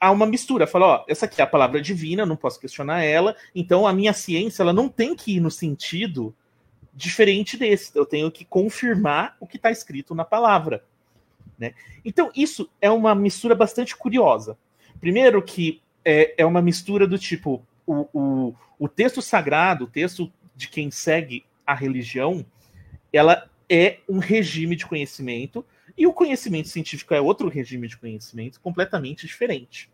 [0.00, 0.66] há uma mistura.
[0.66, 4.12] Fala, ó, essa aqui é a palavra divina, não posso questionar ela, então a minha
[4.12, 6.34] ciência ela não tem que ir no sentido
[6.94, 7.96] diferente desse.
[7.96, 10.84] Eu tenho que confirmar o que está escrito na palavra.
[11.58, 11.74] Né?
[12.04, 14.56] Então, isso é uma mistura bastante curiosa.
[15.00, 20.32] Primeiro que é, é uma mistura do tipo, o, o, o texto sagrado, o texto
[20.54, 22.44] de quem segue a religião,
[23.12, 25.64] ela é um regime de conhecimento
[25.96, 29.90] e o conhecimento científico é outro regime de conhecimento completamente diferente.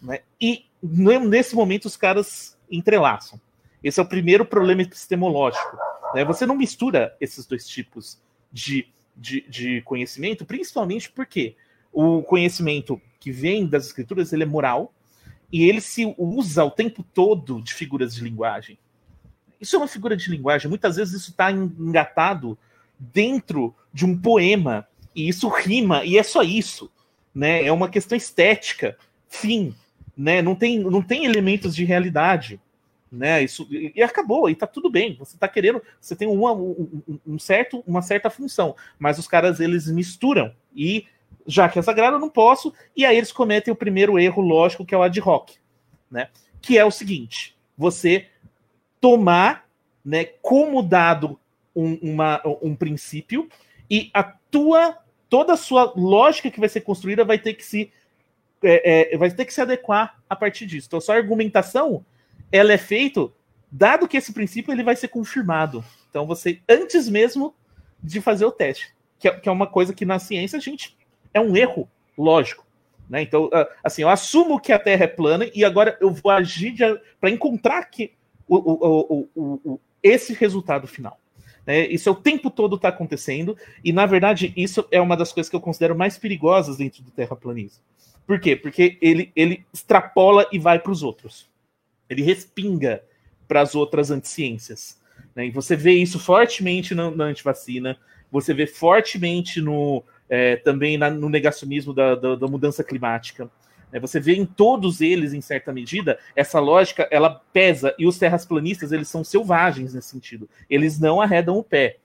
[0.00, 0.20] Né?
[0.40, 3.40] E nesse momento os caras entrelaçam.
[3.82, 5.76] Esse é o primeiro problema epistemológico.
[6.14, 6.24] Né?
[6.24, 8.20] Você não mistura esses dois tipos
[8.52, 8.86] de,
[9.16, 11.56] de, de, conhecimento, principalmente porque
[11.92, 14.92] o conhecimento que vem das escrituras ele é moral
[15.52, 18.78] e ele se usa o tempo todo de figuras de linguagem.
[19.60, 20.68] Isso é uma figura de linguagem.
[20.68, 22.56] Muitas vezes isso está engatado
[22.98, 26.90] dentro de um poema e isso rima, e é só isso.
[27.34, 27.64] Né?
[27.64, 28.96] É uma questão estética.
[29.28, 29.74] Fim.
[30.16, 30.40] Né?
[30.40, 32.60] Não, tem, não tem elementos de realidade.
[33.10, 33.42] Né?
[33.42, 35.16] Isso, e acabou, e tá tudo bem.
[35.18, 39.58] Você tá querendo, você tem uma, um, um certo, uma certa função, mas os caras
[39.58, 40.54] eles misturam.
[40.74, 41.06] E
[41.46, 44.84] já que é sagrado, eu não posso, e aí eles cometem o primeiro erro lógico,
[44.84, 45.50] que é o ad hoc,
[46.10, 46.28] né?
[46.62, 48.28] Que é o seguinte: você
[49.00, 49.68] tomar
[50.04, 51.38] né, como dado
[51.74, 53.48] um, uma, um princípio
[53.90, 57.92] e a tua toda a sua lógica que vai ser construída vai ter que se
[58.62, 60.86] é, é, vai ter que se adequar a partir disso.
[60.88, 62.04] Então, sua argumentação
[62.50, 63.28] ela é feita
[63.70, 65.84] dado que esse princípio ele vai ser confirmado.
[66.08, 67.54] Então, você antes mesmo
[68.02, 70.96] de fazer o teste, que é, que é uma coisa que na ciência a gente
[71.32, 72.66] é um erro lógico.
[73.08, 73.22] Né?
[73.22, 76.74] Então, ah, assim, eu assumo que a Terra é plana e agora eu vou agir
[77.20, 78.12] para encontrar que
[78.48, 81.18] o, o, o, esse resultado final.
[81.66, 81.86] Né?
[81.86, 85.50] Isso é o tempo todo está acontecendo, e na verdade isso é uma das coisas
[85.50, 87.82] que eu considero mais perigosas dentro do terraplanismo.
[88.26, 88.54] Por quê?
[88.54, 91.49] Porque ele, ele extrapola e vai para os outros.
[92.10, 93.02] Ele respinga
[93.48, 95.00] para as outras anticiências.
[95.34, 95.46] Né?
[95.46, 97.96] E você vê isso fortemente na, na antivacina,
[98.30, 103.50] você vê fortemente no, é, também na, no negacionismo da, da, da mudança climática.
[103.92, 103.98] Né?
[104.00, 108.92] Você vê em todos eles, em certa medida, essa lógica ela pesa e os terrasplanistas
[108.92, 110.48] eles são selvagens nesse sentido.
[110.68, 111.98] Eles não arredam o pé,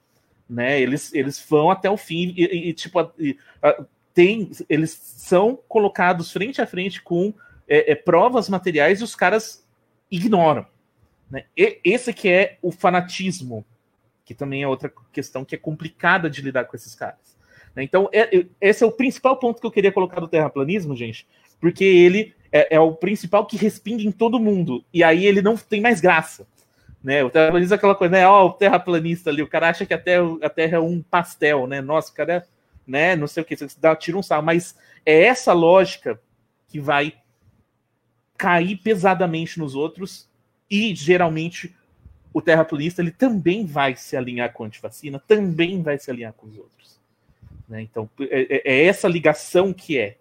[0.49, 0.79] né?
[0.79, 6.31] Eles, eles vão até o fim e, e tipo e, a, tem, eles são colocados
[6.31, 7.33] frente a frente com
[7.67, 9.64] é, é, provas materiais e os caras
[10.11, 10.65] ignoram.
[11.29, 11.45] Né?
[11.55, 13.65] E, esse que é o fanatismo,
[14.23, 17.37] que também é outra questão que é complicada de lidar com esses caras.
[17.75, 17.83] Né?
[17.83, 21.27] Então, é, esse é o principal ponto que eu queria colocar do terraplanismo, gente,
[21.59, 24.83] porque ele é, é, o principal que respinga em todo mundo.
[24.93, 26.47] E aí ele não tem mais graça.
[27.03, 27.23] Né?
[27.23, 28.27] O terraplanista é aquela coisa, né?
[28.27, 31.67] Ó, o terraplanista ali, o cara acha que a Terra, a terra é um pastel,
[31.67, 31.81] né?
[31.81, 32.47] Nossa, o cara,
[32.87, 33.15] né?
[33.15, 34.41] Não sei o que, você dá, tira um sal.
[34.41, 36.19] Mas é essa lógica
[36.67, 37.13] que vai
[38.37, 40.27] cair pesadamente nos outros
[40.69, 41.75] e geralmente
[42.33, 46.47] o terraplanista ele também vai se alinhar com a antivacina, também vai se alinhar com
[46.47, 46.99] os outros.
[47.67, 47.81] Né?
[47.81, 50.17] Então, é, é, é essa ligação que é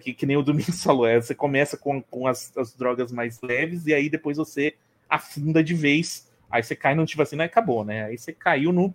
[0.00, 3.40] que, que nem o Domingos falou, é, você começa com, com as, as, drogas mais
[3.40, 4.74] leves e aí depois você
[5.08, 8.04] afunda de vez, aí você cai no antivacina e acabou, né?
[8.04, 8.92] Aí você caiu no.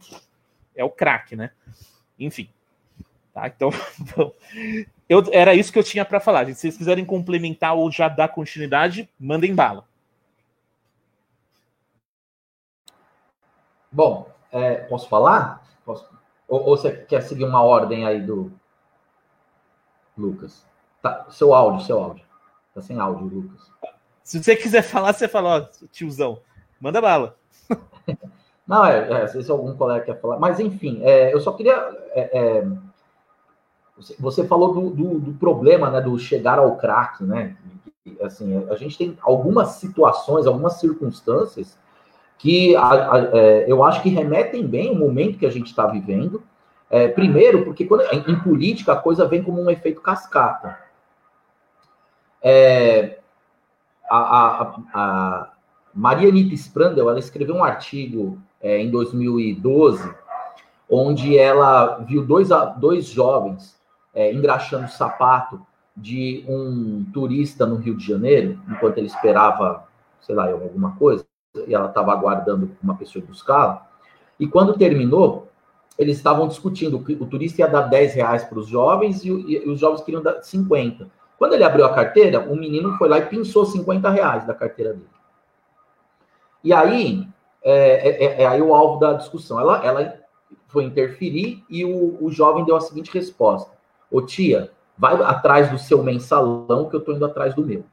[0.75, 1.51] É o crack, né?
[2.19, 2.49] Enfim.
[3.33, 3.71] Tá, então,
[5.09, 6.45] eu, era isso que eu tinha para falar.
[6.47, 9.85] Se vocês quiserem complementar ou já dar continuidade, mandem bala.
[13.91, 15.65] Bom, é, posso falar?
[15.85, 16.07] Posso?
[16.47, 18.51] Ou, ou, você quer seguir uma ordem aí do
[20.17, 20.65] Lucas?
[21.01, 22.25] Tá, seu áudio, seu áudio.
[22.73, 23.71] Tá sem áudio, Lucas.
[24.23, 26.39] Se você quiser falar, você fala, ó, tiozão,
[26.79, 27.37] manda bala.
[28.67, 30.37] Não, é, é, se algum colega quer falar.
[30.37, 31.73] Mas, enfim, é, eu só queria.
[34.19, 37.55] Você falou do, do, do, problema, né, do chegar ao crack, né?
[38.21, 41.77] Assim, a gente tem algumas situações, algumas circunstâncias
[42.38, 45.88] que a, a, é, eu acho que remetem bem o momento que a gente está
[45.88, 46.43] vivendo.
[46.89, 50.77] É, primeiro, porque quando, em, em, política a coisa vem como um efeito cascata.
[52.41, 53.17] É,
[54.10, 55.51] a, a,
[55.93, 60.13] Maria Anitta Sprandel, ela escreveu um artigo é, em 2012,
[60.88, 63.76] onde ela viu dois, dois jovens
[64.17, 65.62] é, engraxando o sapato
[65.95, 69.88] de um turista no Rio de Janeiro, enquanto ele esperava,
[70.19, 71.23] sei lá, alguma coisa,
[71.67, 73.88] e ela estava aguardando uma pessoa buscá-la.
[74.39, 75.47] E quando terminou,
[75.99, 79.80] eles estavam discutindo, o turista ia dar 10 reais para os jovens e, e, os
[79.80, 81.08] jovens queriam dar 50.
[81.38, 84.93] Quando ele abriu a carteira, o menino foi lá e pinçou 50 reais da carteira
[84.93, 85.06] dele.
[86.63, 87.27] E aí,
[87.63, 89.60] é, é, é, é aí o alvo da discussão.
[89.60, 90.19] Ela, ela
[90.67, 93.76] foi interferir e o, o jovem deu a seguinte resposta:
[94.11, 97.83] Ô tia, vai atrás do seu mensalão que eu estou indo atrás do meu.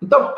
[0.00, 0.34] Então,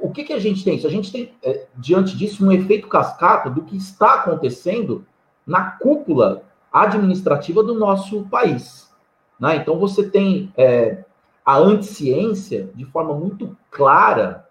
[0.00, 0.76] o, que, que a gente tem?
[0.76, 5.04] A gente tem, é, diante disso, um efeito cascata do que está acontecendo
[5.46, 8.90] na cúpula administrativa do nosso país.
[9.38, 9.56] Né?
[9.56, 11.04] Então, você tem é,
[11.44, 14.48] a anticiência de forma muito clara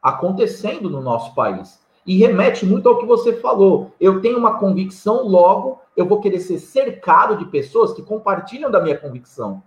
[0.00, 1.81] acontecendo no nosso país.
[2.06, 3.92] E remete muito ao que você falou.
[4.00, 8.80] Eu tenho uma convicção, logo eu vou querer ser cercado de pessoas que compartilham da
[8.80, 9.62] minha convicção.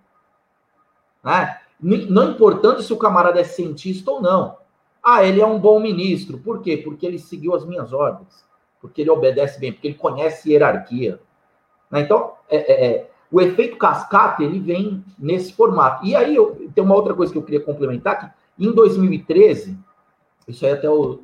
[1.23, 1.57] Né?
[1.79, 4.57] Não importando se o camarada é cientista ou não.
[5.03, 6.39] Ah, ele é um bom ministro.
[6.39, 6.77] Por quê?
[6.77, 8.43] Porque ele seguiu as minhas ordens.
[8.81, 11.19] Porque ele obedece bem, porque ele conhece hierarquia.
[11.91, 12.01] Né?
[12.01, 16.05] Então, é, é, é o efeito cascata, ele vem nesse formato.
[16.05, 19.77] E aí, eu, tem uma outra coisa que eu queria complementar, que em 2013,
[20.47, 21.19] isso aí até o,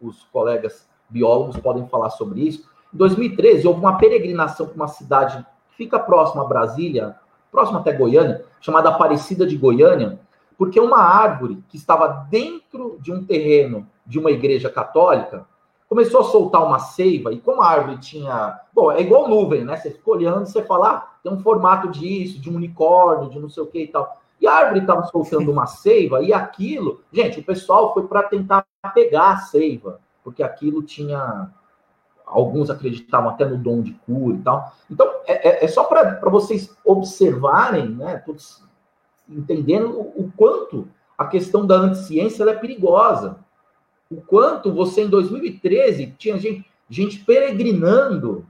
[0.00, 5.44] os colegas biólogos podem falar sobre isso, em 2013 houve uma peregrinação para uma cidade
[5.68, 7.16] que fica próxima a Brasília,
[7.50, 10.20] próxima até Goiânia, chamada Aparecida de Goiânia,
[10.56, 15.46] porque uma árvore que estava dentro de um terreno de uma igreja católica
[15.88, 18.58] começou a soltar uma seiva, e como a árvore tinha.
[18.72, 19.76] Bom, é igual nuvem, né?
[19.76, 23.50] Você fica olhando, você fala, ah, tem um formato disso, de um unicórnio, de não
[23.50, 24.21] sei o que e tal.
[24.42, 27.00] E a árvore estava soltando uma seiva, e aquilo.
[27.12, 31.50] Gente, o pessoal foi para tentar pegar a seiva, porque aquilo tinha.
[32.26, 34.72] Alguns acreditavam até no dom de cura e tal.
[34.90, 38.16] Então, é, é, é só para vocês observarem, né?
[38.26, 38.62] Todos
[39.28, 43.38] entendendo o, o quanto a questão da anticiência é perigosa
[44.12, 48.46] o quanto você, em 2013, tinha gente, gente peregrinando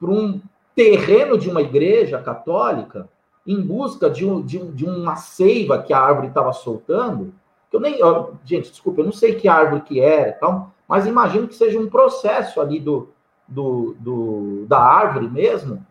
[0.00, 0.40] para um
[0.74, 3.08] terreno de uma igreja católica
[3.46, 7.32] em busca de, um, de, um, de uma seiva que a árvore estava soltando.
[7.72, 11.46] Eu nem, ó, gente, desculpa, eu não sei que árvore que era, tal, mas imagino
[11.46, 13.10] que seja um processo ali do,
[13.46, 15.84] do, do da árvore mesmo.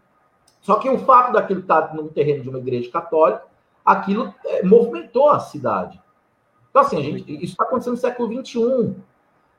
[0.61, 3.43] Só que o fato daquilo estar tá num terreno de uma igreja católica,
[3.85, 6.01] aquilo é, movimentou a cidade.
[6.69, 8.95] Então, assim, gente, isso está acontecendo no século XXI.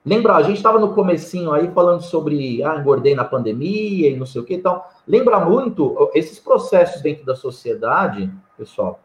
[0.07, 4.25] Lembra, a gente estava no comecinho aí falando sobre, ah, engordei na pandemia e não
[4.25, 4.89] sei o que e tal.
[5.05, 9.01] Lembra muito, esses processos dentro da sociedade, pessoal,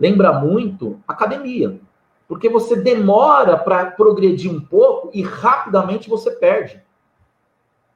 [0.00, 1.78] lembra muito academia.
[2.26, 6.82] Porque você demora para progredir um pouco e rapidamente você perde.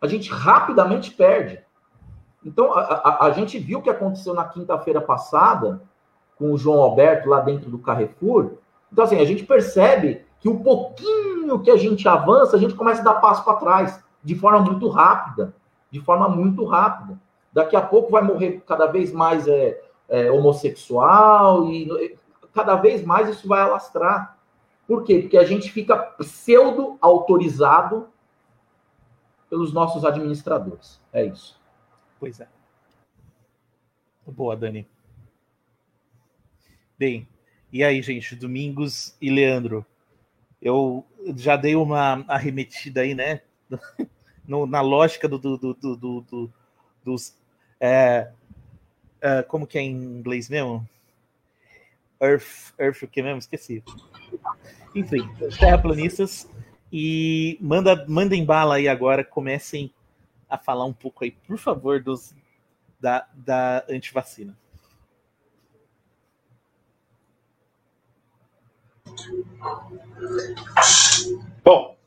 [0.00, 1.58] A gente rapidamente perde.
[2.44, 5.82] Então, a, a, a gente viu o que aconteceu na quinta-feira passada
[6.38, 8.58] com o João Alberto lá dentro do Carrefour.
[8.96, 13.02] Então, assim, a gente percebe que o pouquinho que a gente avança, a gente começa
[13.02, 15.54] a dar passo para trás, de forma muito rápida.
[15.90, 17.20] De forma muito rápida.
[17.52, 19.78] Daqui a pouco vai morrer cada vez mais é,
[20.08, 22.16] é, homossexual e
[22.54, 24.38] cada vez mais isso vai alastrar.
[24.88, 25.18] Por quê?
[25.18, 28.08] Porque a gente fica pseudo-autorizado
[29.50, 31.02] pelos nossos administradores.
[31.12, 31.60] É isso.
[32.18, 32.48] Pois é.
[34.26, 34.88] Boa, Dani.
[36.98, 37.28] Bem,
[37.72, 39.84] e aí, gente, Domingos e Leandro,
[40.60, 41.04] eu
[41.36, 43.40] já dei uma arremetida aí, né?
[44.48, 46.52] No, na lógica do, do, do, do
[47.04, 47.34] dos.
[47.80, 48.30] É,
[49.20, 50.88] é, como que é em inglês mesmo?
[52.20, 53.38] Earth, Earth o que mesmo?
[53.38, 53.82] Esqueci.
[54.94, 56.48] Enfim, terraplanistas.
[56.92, 59.92] E manda, mandem bala aí agora, comecem
[60.48, 62.34] a falar um pouco aí, por favor, dos,
[63.00, 64.56] da, da antivacina.
[71.62, 71.98] Bom,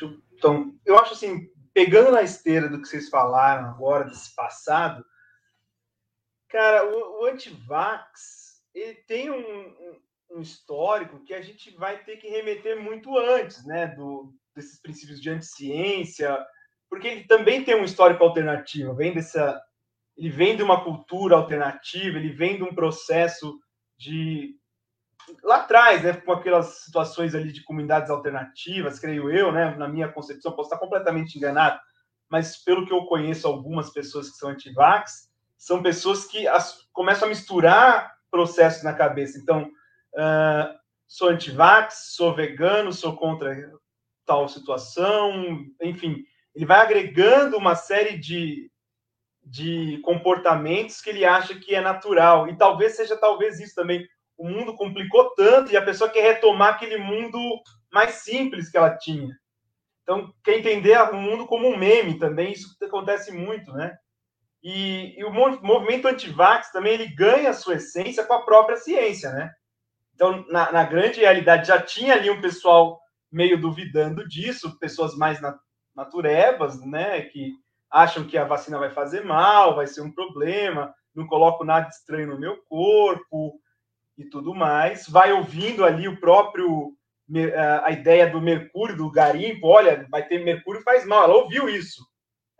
[0.00, 5.04] eu, então, eu acho assim, pegando na esteira do que vocês falaram agora, desse passado,
[6.48, 10.00] cara, o, o antivax, ele tem um, um,
[10.32, 15.20] um, histórico que a gente vai ter que remeter muito antes, né, do, desses princípios
[15.20, 16.38] de anticiência,
[16.88, 19.60] porque ele também tem um histórico alternativo, vem dessa,
[20.16, 23.58] ele vem de uma cultura alternativa, ele vem de um processo
[23.96, 24.54] de
[25.42, 30.08] lá atrás, né, com aquelas situações ali de comunidades alternativas, creio eu, né, na minha
[30.08, 31.78] concepção, posso estar completamente enganado,
[32.28, 37.26] mas pelo que eu conheço algumas pessoas que são antivax, são pessoas que as, começam
[37.26, 39.38] a misturar processos na cabeça.
[39.38, 39.64] Então,
[40.14, 43.70] uh, sou antivax, sou vegano, sou contra
[44.24, 48.70] tal situação, enfim, ele vai agregando uma série de,
[49.44, 52.48] de comportamentos que ele acha que é natural.
[52.48, 54.06] E talvez seja talvez isso também
[54.42, 57.38] o mundo complicou tanto e a pessoa quer retomar aquele mundo
[57.92, 59.32] mais simples que ela tinha.
[60.02, 63.96] Então, quer entender o mundo como um meme também, isso acontece muito, né?
[64.60, 69.48] E, e o movimento antivax também ele ganha sua essência com a própria ciência, né?
[70.12, 73.00] Então, na, na, grande realidade, já tinha ali um pessoal
[73.30, 75.40] meio duvidando disso, pessoas mais
[75.94, 77.22] naturebas, né?
[77.22, 77.52] Que
[77.88, 82.26] acham que a vacina vai fazer mal, vai ser um problema, não coloco nada estranho
[82.26, 83.61] no meu corpo,
[84.22, 86.96] e tudo mais, vai ouvindo ali o próprio
[87.82, 91.24] a ideia do mercúrio, do garimpo, olha, vai ter mercúrio faz mal.
[91.24, 92.06] Ela ouviu isso.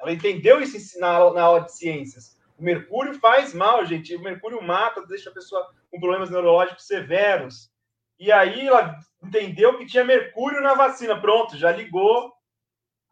[0.01, 2.39] Ela entendeu isso na, na aula de ciências.
[2.59, 4.15] O mercúrio faz mal, gente.
[4.17, 7.71] O mercúrio mata, deixa a pessoa com problemas neurológicos severos.
[8.19, 11.21] E aí ela entendeu que tinha mercúrio na vacina.
[11.21, 12.33] Pronto, já ligou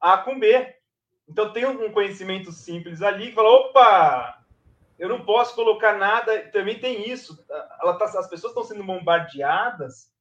[0.01, 0.75] A com B.
[1.29, 4.40] Então tem um conhecimento simples ali que fala: opa,
[5.01, 6.51] eu não posso colocar nada.
[6.51, 7.43] Também tem isso.
[7.47, 10.13] Tá, as pessoas estão sendo bombardeadas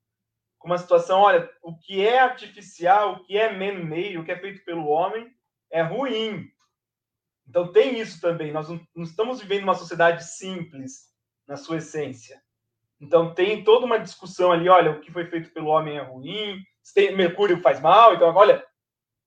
[0.58, 1.20] com uma situação.
[1.20, 5.30] Olha, o que é artificial, o que é man-made, o que é feito pelo homem,
[5.70, 6.50] é ruim.
[7.46, 8.54] Então tem isso também.
[8.54, 11.10] Nós não, não estamos vivendo uma sociedade simples
[11.46, 12.42] na sua essência.
[13.02, 14.70] Então tem toda uma discussão ali.
[14.70, 16.58] Olha, o que foi feito pelo homem é ruim.
[16.94, 18.14] Tem, mercúrio faz mal.
[18.14, 18.66] Então, olha,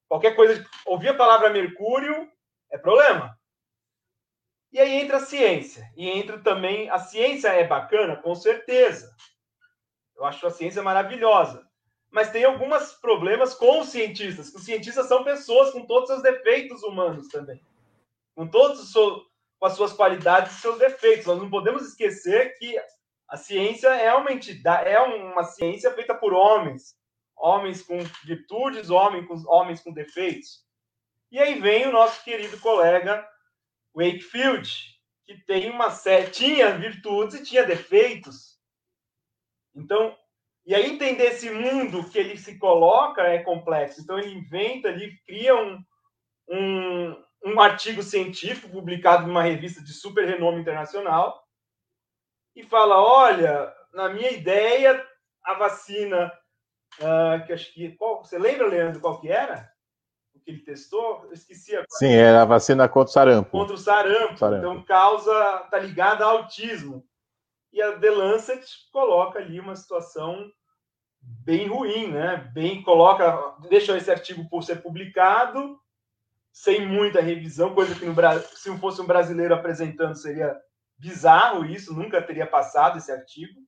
[0.08, 0.64] qualquer coisa.
[0.86, 2.26] Ouvir a palavra mercúrio
[2.70, 3.38] é problema.
[4.72, 5.92] E aí entra a ciência.
[5.96, 6.88] E entra também.
[6.88, 9.14] A ciência é bacana, com certeza.
[10.16, 11.68] Eu acho a ciência maravilhosa.
[12.10, 14.52] Mas tem alguns problemas com os cientistas.
[14.54, 17.60] Os cientistas são pessoas com todos os seus defeitos humanos também.
[18.34, 19.22] Com todos os seus,
[19.58, 21.26] com as suas qualidades e seus defeitos.
[21.26, 22.78] Nós não podemos esquecer que
[23.28, 26.94] a ciência é uma entidade, é uma ciência feita por homens.
[27.36, 30.64] Homens com virtudes, homens com, homens com defeitos.
[31.30, 33.26] E aí vem o nosso querido colega
[33.94, 34.70] Wakefield,
[35.26, 38.58] que tem uma série, tinha virtudes e tinha defeitos.
[39.74, 40.16] Então,
[40.64, 44.00] e aí entender esse mundo que ele se coloca é complexo.
[44.00, 45.82] Então ele inventa, ele cria um,
[46.48, 51.42] um, um artigo científico publicado numa revista de super renome internacional
[52.54, 55.04] e fala, olha, na minha ideia,
[55.42, 56.32] a vacina,
[56.98, 59.71] uh, que acho que qual, você lembra, Leandro, qual que era?
[60.42, 61.86] Que ele testou, eu esqueci agora.
[61.90, 63.50] Sim, é a vacina contra o sarampo.
[63.50, 64.38] Contra o sarampo.
[64.38, 64.66] sarampo.
[64.66, 65.32] Então, causa,
[65.70, 67.04] tá ligada ao autismo.
[67.72, 70.50] e a The Lancet coloca ali uma situação
[71.20, 72.50] bem ruim, né?
[72.52, 75.80] Bem coloca, deixou esse artigo por ser publicado
[76.52, 80.54] sem muita revisão, coisa que no Brasil, se fosse um brasileiro apresentando seria
[80.98, 83.58] bizarro isso, nunca teria passado esse artigo.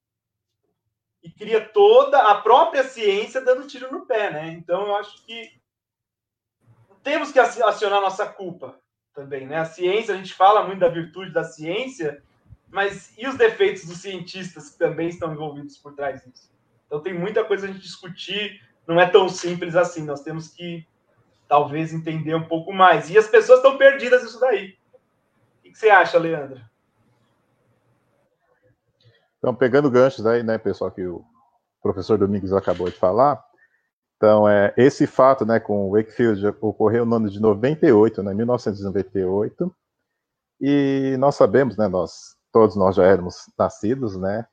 [1.22, 4.48] E cria toda a própria ciência dando tiro no pé, né?
[4.48, 5.50] Então eu acho que
[7.04, 8.80] temos que acionar nossa culpa
[9.14, 9.58] também, né?
[9.58, 12.22] A ciência, a gente fala muito da virtude da ciência,
[12.70, 16.50] mas e os defeitos dos cientistas que também estão envolvidos por trás disso?
[16.86, 20.04] Então tem muita coisa a gente discutir, não é tão simples assim.
[20.04, 20.86] Nós temos que
[21.46, 23.10] talvez entender um pouco mais.
[23.10, 24.76] E as pessoas estão perdidas nisso daí.
[25.60, 26.60] O que você acha, Leandro?
[29.38, 31.24] Então, pegando ganchos aí, né, pessoal, que o
[31.82, 33.44] professor Domingos acabou de falar.
[34.24, 39.70] Então, é, esse fato, né, com o Wakefield ocorreu no ano de 98, né, 1998.
[40.62, 44.46] E nós sabemos, né, nós todos nós já éramos nascidos, né,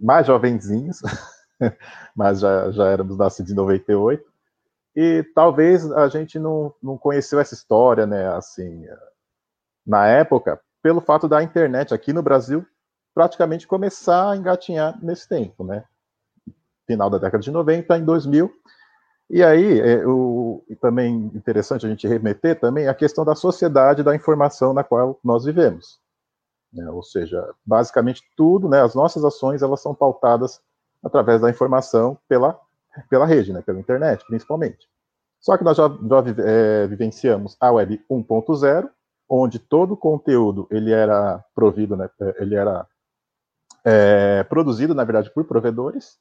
[0.00, 1.02] mais jovenzinhos,
[2.16, 4.24] mas já, já éramos nascidos em 98.
[4.96, 8.86] E talvez a gente não, não conheceu essa história, né, assim,
[9.86, 12.66] na época, pelo fato da internet aqui no Brasil
[13.14, 15.84] praticamente começar a engatinhar nesse tempo, né?
[16.86, 18.50] Final da década de 90, em 2000.
[19.30, 24.02] E aí, é, o, e também interessante a gente remeter também a questão da sociedade
[24.02, 26.00] da informação na qual nós vivemos.
[26.72, 26.88] Né?
[26.90, 30.60] Ou seja, basicamente tudo, né, as nossas ações, elas são pautadas
[31.04, 32.58] através da informação pela,
[33.10, 34.88] pela rede, né, pela internet, principalmente.
[35.40, 38.90] Só que nós já, já é, vivenciamos a Web 1.0,
[39.28, 42.86] onde todo o conteúdo ele era provido, né, é, ele era
[43.84, 46.18] é, produzido, na verdade, por provedores,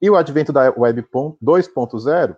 [0.00, 2.36] e o advento da Web 2.0,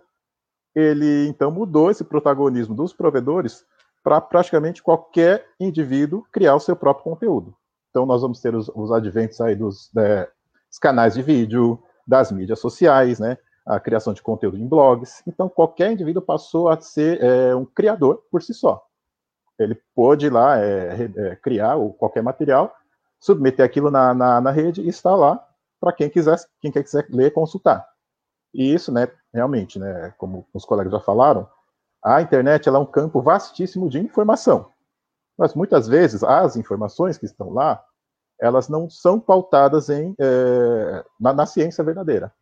[0.75, 3.65] ele então mudou esse protagonismo dos provedores
[4.03, 7.55] para praticamente qualquer indivíduo criar o seu próprio conteúdo.
[7.89, 10.29] Então, nós vamos ter os, os adventos aí dos, é,
[10.69, 13.37] dos canais de vídeo, das mídias sociais, né?
[13.65, 15.21] A criação de conteúdo em blogs.
[15.27, 18.83] Então, qualquer indivíduo passou a ser é, um criador por si só.
[19.59, 22.73] Ele pôde ir lá é, é criar qualquer material,
[23.19, 25.45] submeter aquilo na, na, na rede e está lá
[25.79, 27.85] para quem quiser, quem quiser ler, consultar.
[28.53, 31.47] E isso, né, realmente, né, como os colegas já falaram,
[32.03, 34.69] a internet é um campo vastíssimo de informação.
[35.37, 37.83] Mas muitas vezes as informações que estão lá,
[38.39, 42.33] elas não são pautadas em, é, na, na, ciência verdadeira.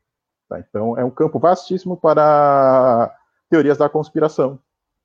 [0.47, 0.59] Tá?
[0.59, 3.15] Então, é um campo vastíssimo para
[3.49, 4.59] teorias da conspiração,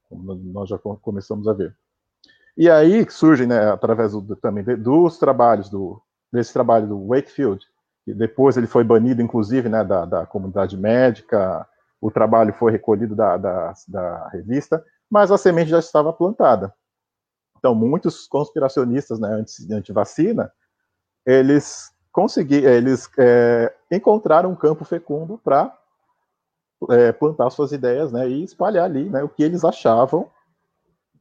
[0.09, 1.75] como nós já começamos a ver.
[2.57, 7.67] E aí surgem, né, através do, também dos trabalhos, do, desse trabalho do Wakefield,
[8.07, 11.67] e depois ele foi banido, inclusive, né, da, da comunidade médica,
[12.03, 16.75] o trabalho foi recolhido da, da, da revista, mas a semente já estava plantada.
[17.57, 20.53] Então, muitos conspiracionistas né, anti, anti-vacina,
[21.25, 25.73] eles conseguiram, eles é, encontraram um campo fecundo para
[26.91, 30.29] é, plantar suas ideias né, e espalhar ali né, o que eles achavam,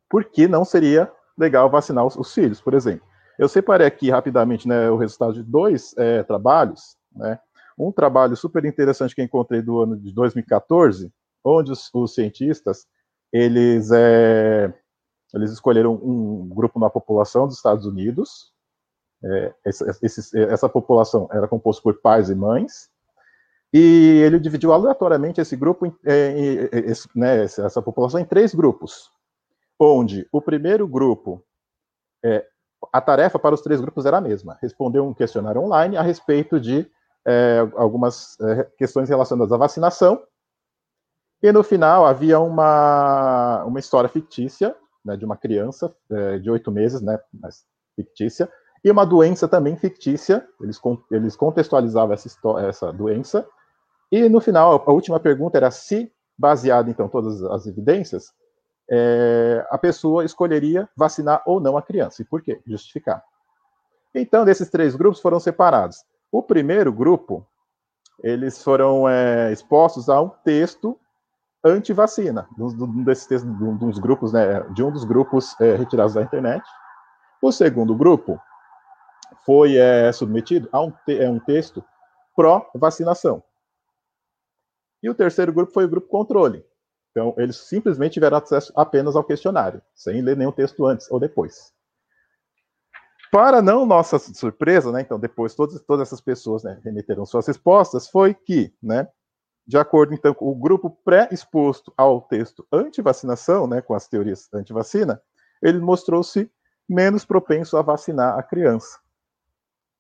[0.09, 3.05] porque não seria legal vacinar os, os filhos, por exemplo.
[3.37, 7.39] Eu separei aqui rapidamente né, o resultado de dois é, trabalhos, né,
[7.87, 11.11] um trabalho super interessante que encontrei do ano de 2014,
[11.43, 12.85] onde os, os cientistas
[13.33, 14.73] eles, é,
[15.33, 18.51] eles escolheram um grupo na população dos Estados Unidos.
[19.23, 19.85] É, essa,
[20.35, 22.89] essa população era composta por pais e mães,
[23.73, 29.09] e ele dividiu aleatoriamente esse grupo, em, em, em, né, essa população, em três grupos,
[29.79, 31.43] onde o primeiro grupo,
[32.23, 32.45] é,
[32.91, 36.59] a tarefa para os três grupos era a mesma: responder um questionário online a respeito
[36.59, 36.89] de
[37.25, 40.21] é, algumas é, questões relacionadas à vacinação.
[41.41, 46.71] E no final havia uma, uma história fictícia né, de uma criança é, de oito
[46.71, 47.65] meses, né, mas
[47.95, 48.49] fictícia,
[48.83, 50.47] e uma doença também fictícia.
[50.61, 50.79] Eles,
[51.11, 53.47] eles contextualizavam essa, essa doença.
[54.11, 58.31] E no final, a última pergunta era se, baseado então todas as evidências,
[58.89, 62.21] é, a pessoa escolheria vacinar ou não a criança.
[62.21, 62.61] E por quê?
[62.67, 63.23] Justificar.
[64.13, 67.45] Então, desses três grupos foram separados o primeiro grupo,
[68.23, 70.97] eles foram é, expostos a um texto
[71.63, 76.13] anti-vacina, um desses textos, de um dos grupos, né, de um dos grupos é, retirados
[76.13, 76.63] da internet.
[77.41, 78.39] O segundo grupo
[79.45, 81.83] foi é, submetido a um, te, é, um texto
[82.35, 83.43] pró-vacinação.
[85.03, 86.63] E o terceiro grupo foi o grupo controle.
[87.11, 91.73] Então, eles simplesmente tiveram acesso apenas ao questionário, sem ler nenhum texto antes ou depois.
[93.31, 98.07] Para não nossa surpresa, né, então depois todas, todas essas pessoas né, remeteram suas respostas,
[98.09, 99.07] foi que, né,
[99.65, 105.21] de acordo então com o grupo pré-exposto ao texto anti-vacinação, né, com as teorias anti-vacina,
[105.63, 106.51] ele mostrou-se
[106.89, 108.99] menos propenso a vacinar a criança.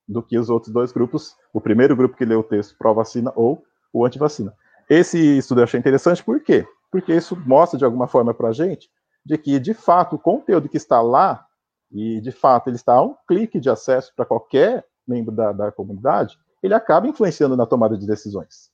[0.07, 3.63] do que os outros dois grupos, o primeiro grupo que leu o texto pró-vacina ou
[3.93, 4.53] o anti-vacina.
[4.89, 6.65] Esse estudo eu achei interessante, por quê?
[6.91, 8.89] Porque isso mostra de alguma forma para a gente
[9.25, 11.45] de que, de fato, o conteúdo que está lá,
[11.91, 15.71] e de fato ele está a um clique de acesso para qualquer membro da, da
[15.71, 18.71] comunidade, ele acaba influenciando na tomada de decisões.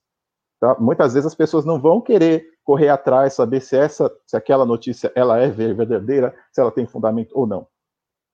[0.60, 0.76] Tá?
[0.80, 5.12] Muitas vezes as pessoas não vão querer correr atrás, saber se essa, se aquela notícia
[5.16, 7.68] ela é verdadeira, se ela tem fundamento ou não.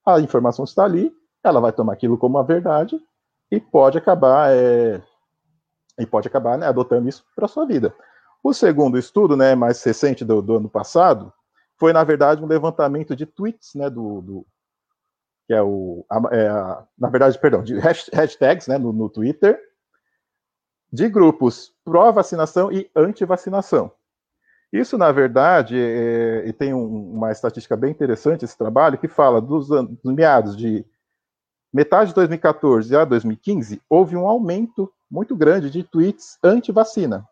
[0.05, 1.13] A informação está ali,
[1.43, 2.99] ela vai tomar aquilo como uma verdade
[3.51, 5.01] e pode acabar é,
[5.99, 7.93] e pode acabar né, adotando isso para sua vida.
[8.43, 11.31] O segundo estudo, né, mais recente do, do, ano passado,
[11.77, 14.45] foi na verdade um levantamento de tweets, né, do, do
[15.47, 19.59] que é o, a, é a, na verdade, perdão, de hashtags, né, no, no Twitter,
[20.91, 23.91] de grupos pró-vacinação e anti-vacinação.
[24.71, 29.41] Isso, na verdade, é, e tem um, uma estatística bem interessante esse trabalho, que fala
[29.41, 30.85] dos, dos meados de
[31.71, 37.27] metade de 2014 a 2015, houve um aumento muito grande de tweets anti-vacina.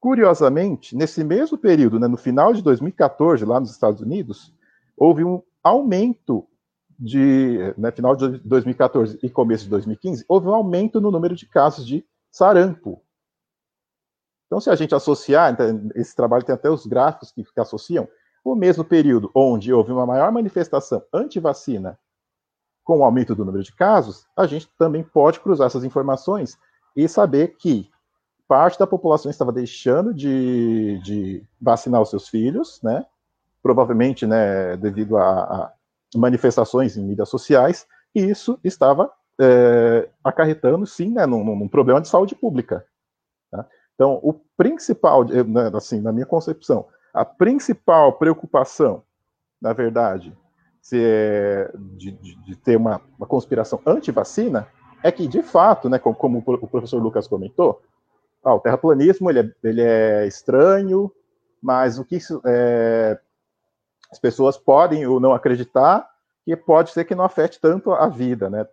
[0.00, 4.52] Curiosamente, nesse mesmo período, né, no final de 2014, lá nos Estados Unidos,
[4.96, 6.44] houve um aumento
[7.02, 11.46] de, né, final de 2014 e começo de 2015, houve um aumento no número de
[11.46, 13.02] casos de sarampo.
[14.46, 18.08] Então, se a gente associar, então, esse trabalho tem até os gráficos que, que associam,
[18.44, 21.98] o mesmo período onde houve uma maior manifestação anti-vacina
[22.84, 26.56] com o aumento do número de casos, a gente também pode cruzar essas informações
[26.94, 27.90] e saber que
[28.46, 33.04] parte da população estava deixando de, de vacinar os seus filhos, né?
[33.60, 35.72] Provavelmente, né, devido a, a
[36.14, 39.10] manifestações em mídias sociais, e isso estava
[39.40, 42.84] é, acarretando, sim, né, num, num, problema de saúde pública.
[43.50, 43.66] Tá?
[43.94, 49.02] Então, o principal, né, assim, na minha concepção, a principal preocupação,
[49.60, 50.36] na verdade,
[50.92, 54.66] é de, de, de, ter uma, uma conspiração anti-vacina,
[55.02, 57.82] é que, de fato, né, como, como, o professor Lucas comentou,
[58.44, 61.12] ah, o terraplanismo ele é, ele é estranho,
[61.62, 63.18] mas o que isso, é,
[64.12, 66.06] as pessoas podem ou não acreditar
[66.44, 68.66] que pode ser que não afete tanto a vida, né,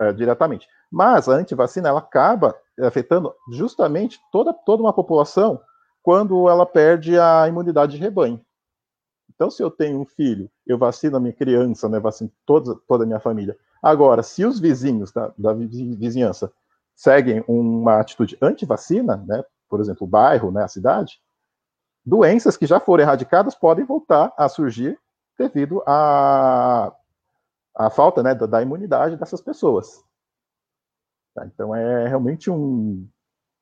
[0.00, 0.66] é, diretamente.
[0.90, 5.60] Mas a antivacina ela acaba afetando justamente toda, toda uma população
[6.02, 8.40] quando ela perde a imunidade de rebanho.
[9.34, 13.04] Então, se eu tenho um filho, eu vacino a minha criança, né, vacino toda, toda
[13.04, 13.56] a minha família.
[13.82, 16.52] Agora, se os vizinhos da, da vizinhança
[16.94, 21.20] seguem uma atitude anti-vacina, né, por exemplo, o bairro, né, a cidade,
[22.04, 24.98] doenças que já foram erradicadas podem voltar a surgir
[25.38, 26.94] devido à,
[27.74, 30.02] à falta né, da, da imunidade dessas pessoas.
[31.34, 33.08] Tá, então, é realmente um.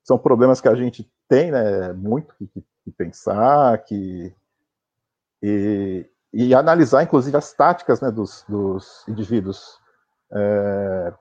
[0.02, 2.48] São problemas que a gente tem né, muito que,
[2.84, 4.34] que pensar, que
[5.42, 9.78] e, e analisar, inclusive, as táticas né, dos, dos indivíduos
[10.32, 11.14] é,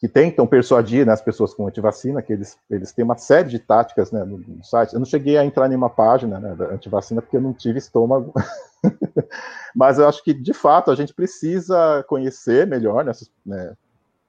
[0.00, 3.58] que tentam persuadir né, as pessoas com antivacina, que eles, eles têm uma série de
[3.58, 4.94] táticas né, no, no site.
[4.94, 7.78] Eu não cheguei a entrar em uma página né, da antivacina porque eu não tive
[7.78, 8.32] estômago,
[9.76, 13.76] mas eu acho que, de fato, a gente precisa conhecer melhor, nessas, né,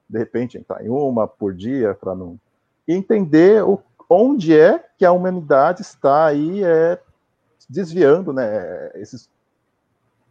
[0.10, 2.38] de repente, entrar em uma por dia, para não...
[2.86, 7.00] E entender o, onde é que a humanidade está aí é,
[7.70, 9.30] desviando né, esses,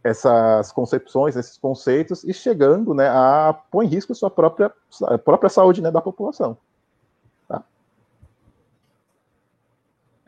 [0.03, 4.71] essas concepções, esses conceitos e chegando né, a pôr em risco a sua própria,
[5.03, 6.57] a própria saúde né, da população.
[7.47, 7.63] Tá?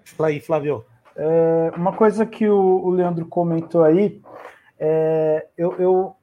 [0.05, 0.85] Fala aí, Flávio.
[1.15, 4.21] É, uma coisa que o, o Leandro comentou aí,
[4.79, 6.15] é, eu, eu,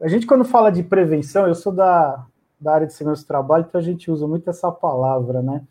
[0.00, 2.24] a gente quando fala de prevenção, eu sou da,
[2.60, 5.62] da área de segurança do trabalho, então a gente usa muito essa palavra, né?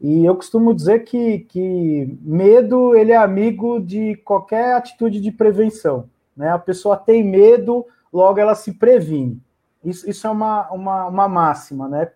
[0.00, 6.08] E eu costumo dizer que, que medo ele é amigo de qualquer atitude de prevenção.
[6.40, 6.48] Né?
[6.48, 9.38] A pessoa tem medo, logo ela se previne.
[9.84, 12.10] Isso, isso é uma, uma, uma máxima, né?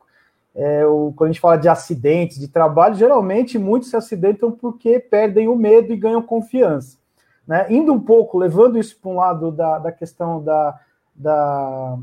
[0.55, 4.99] É, o, quando a gente fala de acidentes de trabalho, geralmente muitos se acidentam porque
[4.99, 6.97] perdem o medo e ganham confiança.
[7.47, 7.67] Né?
[7.69, 10.81] Indo um pouco, levando isso para um lado da, da questão da,
[11.15, 11.99] da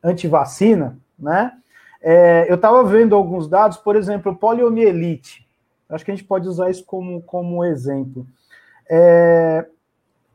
[0.00, 1.54] antivacina, né?
[2.00, 5.44] É, eu estava vendo alguns dados, por exemplo, poliomielite.
[5.88, 8.24] Acho que a gente pode usar isso como, como exemplo.
[8.88, 9.66] É,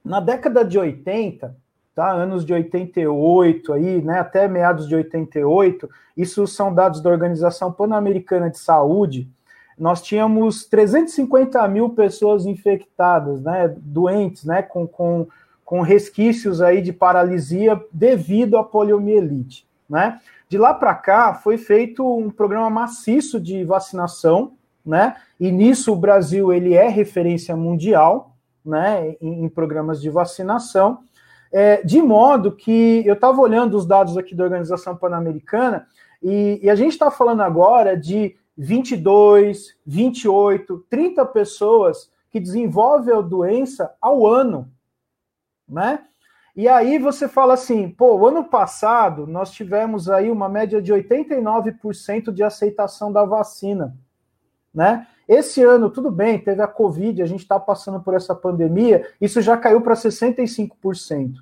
[0.09, 1.55] na década de 80,
[1.93, 5.87] tá, anos de 88 aí, né, até meados de 88,
[6.17, 9.29] isso são dados da Organização Pan-Americana de Saúde,
[9.77, 15.27] nós tínhamos 350 mil pessoas infectadas, né, doentes, né, com, com,
[15.63, 20.19] com resquícios aí de paralisia devido à poliomielite, né.
[20.49, 24.53] De lá para cá, foi feito um programa maciço de vacinação,
[24.83, 25.15] né?
[25.39, 28.28] E nisso o Brasil ele é referência mundial,
[28.65, 29.15] né?
[29.21, 30.99] Em, em programas de vacinação,
[31.51, 35.87] é, de modo que eu estava olhando os dados aqui da Organização Pan-Americana
[36.21, 43.21] E, e a gente está falando agora de 22, 28, 30 pessoas que desenvolvem a
[43.21, 44.69] doença ao ano,
[45.67, 46.03] né?
[46.55, 50.93] E aí você fala assim, pô, o ano passado nós tivemos aí uma média de
[50.93, 53.95] 89% de aceitação da vacina,
[54.73, 55.07] né?
[55.29, 59.39] Esse ano, tudo bem, teve a Covid, a gente está passando por essa pandemia, isso
[59.43, 61.35] já caiu para 65%,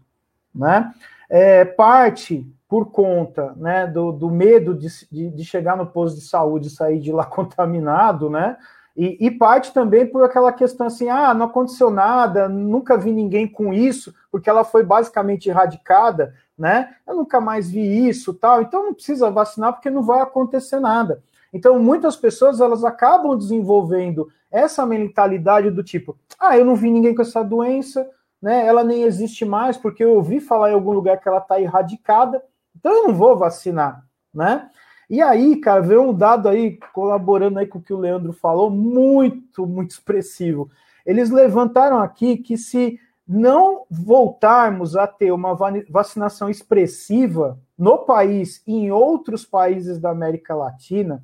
[0.54, 0.94] né?
[1.30, 6.26] É, parte por conta né, do, do medo de, de, de, chegar no posto de
[6.26, 8.58] saúde e sair de lá contaminado, né?
[8.94, 13.48] E, e, parte também por aquela questão assim, ah, não aconteceu nada, nunca vi ninguém
[13.48, 16.94] com isso, porque ela foi basicamente erradicada, né?
[17.08, 18.62] Eu nunca mais vi isso, tal.
[18.62, 21.24] Então não precisa vacinar porque não vai acontecer nada.
[21.54, 27.14] Então muitas pessoas elas acabam desenvolvendo essa mentalidade do tipo, ah, eu não vi ninguém
[27.14, 28.10] com essa doença,
[28.42, 28.66] né?
[28.66, 32.42] Ela nem existe mais porque eu ouvi falar em algum lugar que ela está erradicada,
[32.76, 34.70] então eu não vou vacinar, né?
[35.10, 38.70] E aí, cara, veio um dado aí, colaborando aí com o que o Leandro falou,
[38.70, 40.70] muito, muito expressivo.
[41.06, 45.58] Eles levantaram aqui que se não voltarmos a ter uma
[45.90, 51.24] vacinação expressiva no país e em outros países da América Latina,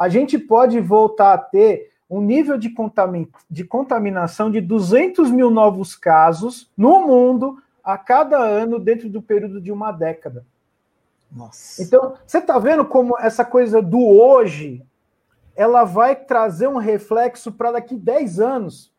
[0.00, 2.74] a gente pode voltar a ter um nível de,
[3.50, 9.60] de contaminação de 200 mil novos casos no mundo a cada ano dentro do período
[9.60, 10.46] de uma década.
[11.30, 11.82] Nossa.
[11.82, 14.82] Então, você está vendo como essa coisa do hoje
[15.54, 18.90] ela vai trazer um reflexo para daqui 10 anos.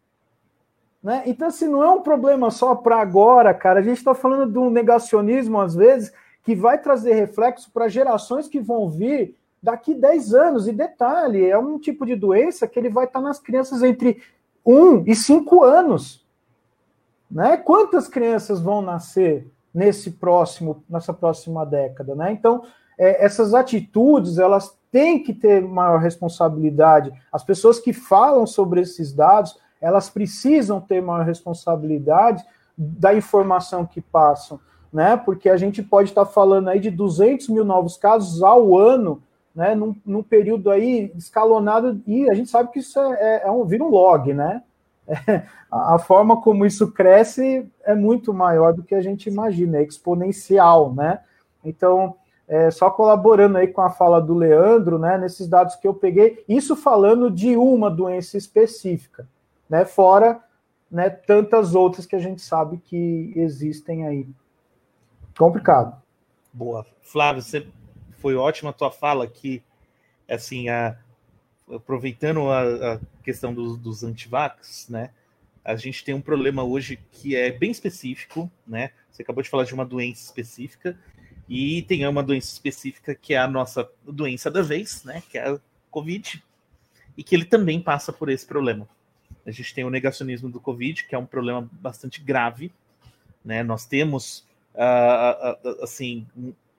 [1.01, 1.23] Né?
[1.25, 3.79] Então, assim, não é um problema só para agora, cara.
[3.79, 8.47] A gente está falando de um negacionismo, às vezes, que vai trazer reflexo para gerações
[8.47, 10.67] que vão vir daqui 10 anos.
[10.67, 14.21] E detalhe, é um tipo de doença que ele vai estar tá nas crianças entre
[14.65, 16.25] 1 e 5 anos.
[17.29, 17.57] Né?
[17.57, 22.31] Quantas crianças vão nascer nesse próximo, nessa próxima década, né?
[22.31, 22.63] Então,
[22.97, 27.13] é, essas atitudes, elas têm que ter maior responsabilidade.
[27.31, 32.43] As pessoas que falam sobre esses dados, elas precisam ter maior responsabilidade
[32.77, 34.59] da informação que passam,
[34.91, 35.15] né?
[35.15, 39.75] Porque a gente pode estar falando aí de 200 mil novos casos ao ano, né?
[39.75, 43.65] Num, num período aí escalonado, e a gente sabe que isso é, é, é um,
[43.65, 44.63] vira um log, né?
[45.71, 50.93] a forma como isso cresce é muito maior do que a gente imagina, é exponencial,
[50.93, 51.19] né?
[51.63, 52.15] Então,
[52.47, 56.43] é, só colaborando aí com a fala do Leandro, né, nesses dados que eu peguei,
[56.49, 59.27] isso falando de uma doença específica,
[59.69, 60.41] né, fora
[60.91, 64.27] né, tantas outras que a gente sabe que existem aí.
[65.37, 66.01] Complicado.
[66.51, 66.85] Boa.
[67.01, 67.65] Flávio, você
[68.21, 69.63] foi ótima a tua fala aqui,
[70.29, 70.95] assim, a,
[71.69, 75.09] aproveitando a, a questão dos, dos antivax, né?
[75.63, 78.91] A gente tem um problema hoje que é bem específico, né?
[79.11, 80.97] Você acabou de falar de uma doença específica,
[81.49, 85.21] e tem uma doença específica que é a nossa doença da vez, né?
[85.29, 85.59] Que é a
[85.89, 86.41] Covid,
[87.17, 88.87] e que ele também passa por esse problema.
[89.45, 92.71] A gente tem o negacionismo do Covid, que é um problema bastante grave,
[93.43, 93.63] né?
[93.63, 96.25] Nós temos, uh, uh, assim,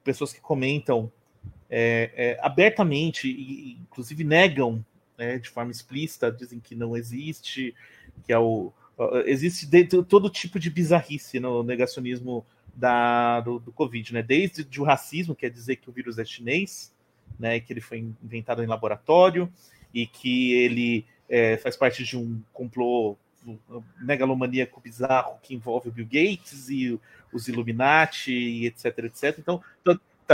[0.03, 1.13] pessoas que comentam
[1.75, 4.85] é, é, abertamente, e, inclusive negam
[5.17, 7.75] né, de forma explícita, dizem que não existe,
[8.27, 8.71] que é o.
[9.25, 12.45] Existe de, de, todo tipo de bizarrice no negacionismo
[12.75, 14.23] da, do, do Covid, né?
[14.23, 16.95] Desde o racismo, quer dizer que o vírus é chinês,
[17.39, 17.59] né?
[17.59, 19.51] Que ele foi inventado em laboratório
[19.95, 23.17] e que ele é, faz parte de um complô
[23.99, 27.01] megalomaníaco bizarro que envolve o Bill Gates e
[27.33, 29.39] os Illuminati e etc, etc.
[29.39, 29.61] Então,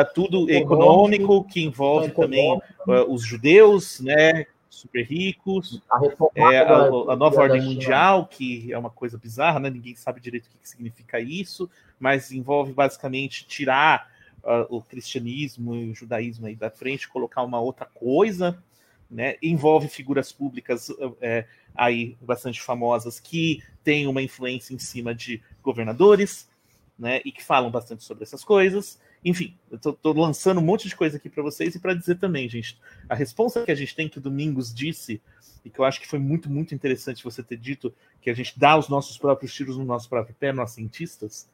[0.04, 4.46] tá tudo econômico, que envolve também uh, os judeus, né?
[4.70, 6.00] Super ricos, a,
[6.36, 9.70] é, a, a nova ordem mundial, que é uma coisa bizarra, né?
[9.70, 11.68] Ninguém sabe direito o que, que significa isso,
[11.98, 14.08] mas envolve basicamente tirar
[14.44, 18.62] uh, o cristianismo e o judaísmo aí da frente, colocar uma outra coisa,
[19.10, 19.36] né?
[19.42, 20.90] Envolve figuras públicas
[21.20, 26.48] é, aí bastante famosas que têm uma influência em cima de governadores,
[26.98, 27.20] né?
[27.24, 29.00] E que falam bastante sobre essas coisas.
[29.24, 32.18] Enfim, eu tô, tô, lançando um monte de coisa aqui para vocês e para dizer
[32.18, 35.20] também, gente, a resposta que a gente tem que o Domingos disse
[35.64, 38.58] e que eu acho que foi muito, muito interessante você ter dito que a gente
[38.58, 41.48] dá os nossos próprios tiros no nosso próprio pé, nós cientistas,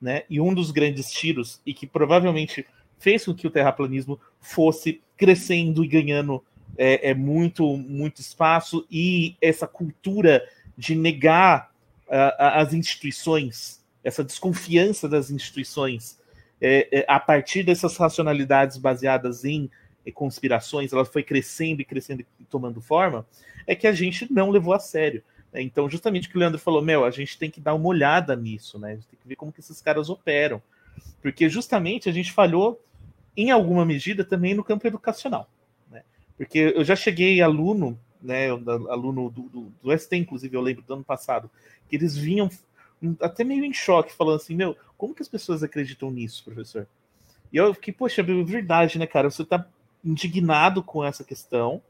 [0.00, 0.22] né?
[0.30, 2.66] E um dos grandes tiros e que provavelmente
[2.98, 6.42] fez com que o terraplanismo fosse crescendo e ganhando
[6.76, 10.46] é, é muito, muito espaço e essa cultura
[10.76, 11.70] de negar
[12.06, 16.18] uh, as instituições, essa desconfiança das instituições
[16.60, 19.70] é, é, a partir dessas racionalidades baseadas em,
[20.14, 23.24] conspirações, ela foi crescendo e crescendo e tomando forma,
[23.64, 25.22] é que a gente não levou a sério.
[25.52, 25.62] Né?
[25.62, 28.34] Então, justamente o que o Leandro falou, meu, a gente tem que dar uma olhada
[28.34, 28.92] nisso, né?
[28.92, 30.60] A gente tem que ver como que esses caras operam.
[31.22, 32.82] Porque justamente a gente falhou
[33.36, 35.48] em alguma medida, também no campo educacional.
[35.90, 36.02] Né?
[36.36, 40.94] Porque eu já cheguei aluno, né, aluno do, do, do ST, inclusive, eu lembro do
[40.94, 41.50] ano passado,
[41.88, 42.50] que eles vinham
[43.20, 46.86] até meio em choque, falando assim, meu, como que as pessoas acreditam nisso, professor?
[47.50, 49.30] E eu fiquei, poxa, é verdade, né, cara?
[49.30, 49.66] Você tá
[50.04, 51.80] indignado com essa questão.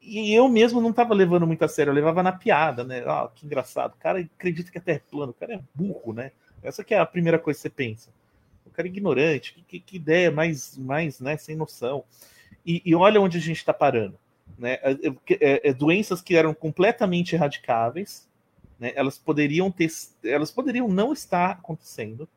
[0.00, 3.02] E eu mesmo não tava levando muito a sério, eu levava na piada, né?
[3.04, 3.94] Ah, que engraçado.
[3.94, 6.30] O cara acredita que a Terra é plana, o cara é burro, né?
[6.62, 8.10] Essa que é a primeira coisa que você pensa.
[8.64, 12.04] O cara é ignorante, que, que, que ideia mais, mais né, sem noção.
[12.64, 14.16] E, e olha onde a gente está parando.
[14.56, 14.74] Né?
[14.74, 14.92] É,
[15.40, 18.28] é, é, doenças que eram completamente erradicáveis,
[18.78, 18.92] né?
[18.94, 19.90] elas poderiam ter,
[20.24, 22.28] elas poderiam não estar acontecendo,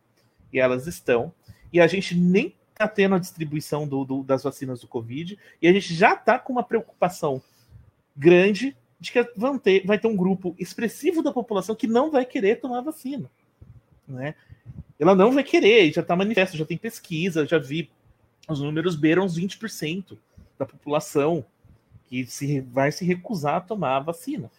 [0.52, 1.34] e elas estão,
[1.72, 5.68] e a gente nem está tendo a distribuição do, do, das vacinas do Covid, e
[5.68, 7.42] a gente já está com uma preocupação
[8.16, 12.26] grande de que vão ter, vai ter um grupo expressivo da população que não vai
[12.26, 13.30] querer tomar vacina.
[14.08, 14.36] Né?
[15.00, 17.90] Ela não vai querer, já está manifesto, já tem pesquisa, já vi
[18.50, 20.18] os números beiram uns 20%
[20.58, 21.46] da população
[22.08, 24.52] que se, vai se recusar a tomar a vacina.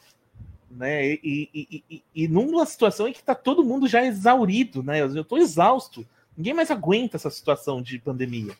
[0.71, 1.15] Né?
[1.15, 5.01] E, e, e, e numa situação em que está todo mundo já exaurido, né?
[5.01, 6.07] Eu estou exausto
[6.41, 8.57] Ninguém mais aguenta essa situação de pandemia.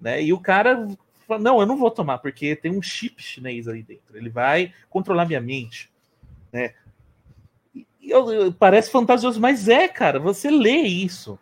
[0.00, 0.22] Né?
[0.22, 0.88] E o cara
[1.28, 4.16] fala, não, eu não vou tomar, porque tem um chip chinês ali dentro.
[4.16, 5.90] Ele vai controlar minha mente.
[6.50, 6.72] Né?
[7.74, 11.38] E, eu, parece fantasioso, mas é, cara, você lê isso.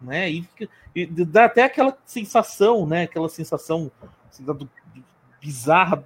[0.00, 0.30] Né?
[0.30, 0.48] E,
[0.94, 3.02] e dá até aquela sensação, né?
[3.02, 3.92] Aquela sensação
[4.30, 4.70] assim, do, do,
[5.38, 6.02] bizarra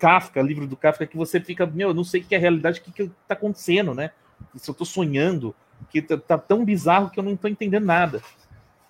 [0.00, 2.40] Kafka, livro do Kafka, que você fica, meu, eu não sei o que é a
[2.40, 4.10] realidade, o que, que tá acontecendo, né?
[4.56, 5.54] Se eu tô sonhando,
[5.90, 8.22] que tá, tá, tão bizarro que eu não estou entendendo nada.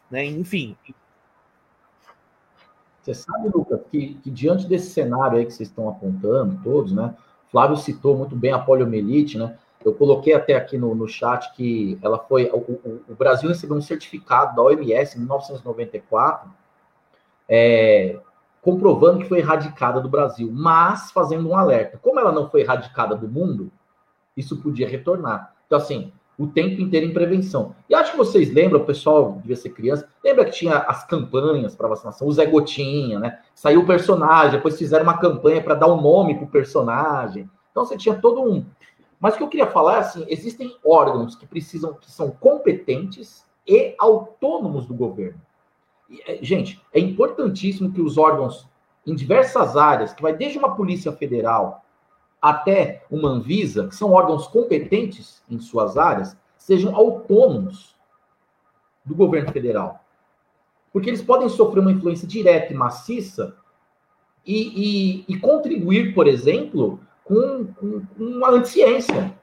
[0.09, 0.25] Né?
[0.25, 0.77] Enfim.
[3.03, 7.15] Você sabe, Lucas, que, que, diante desse cenário aí que vocês estão apontando, todos, né?
[7.51, 9.59] Flávio citou muito bem a poliomielite, né?
[9.85, 12.49] Eu coloquei até aqui no, no chat que ela foi.
[12.53, 16.49] O, o, o Brasil recebeu um certificado da OMS em 1994,
[17.49, 18.21] é,
[18.63, 21.99] comprovando que foi erradicada do Brasil, mas fazendo um alerta.
[21.99, 23.71] Como ela não foi erradicada do mundo,
[24.37, 25.55] isso podia retornar.
[25.67, 27.75] Então, assim, o tempo inteiro em prevenção.
[27.89, 31.77] E acho que vocês lembram, o pessoal devia ser criança, lembra que tinha as campanhas
[31.77, 33.41] para vacinação, o Zé Gotinha, né?
[33.55, 37.49] Saiu o personagem, depois fizeram uma campanha para dar um nome para o personagem.
[37.71, 38.65] Então você tinha todo um.
[39.21, 43.45] Mas o que eu queria falar é assim: existem órgãos que precisam, que são competentes
[43.67, 45.39] e autônomos do governo.
[46.27, 48.69] É, gente, é importantíssimo que os órgãos
[49.07, 51.85] em diversas áreas, que vai desde uma polícia federal
[52.41, 57.95] até uma Anvisa, que são órgãos competentes em suas áreas, sejam autônomos
[59.05, 60.05] do governo federal.
[60.93, 63.57] Porque eles podem sofrer uma influência direta e maciça
[64.45, 69.35] e, e, e contribuir, por exemplo, com, com, com anticiência.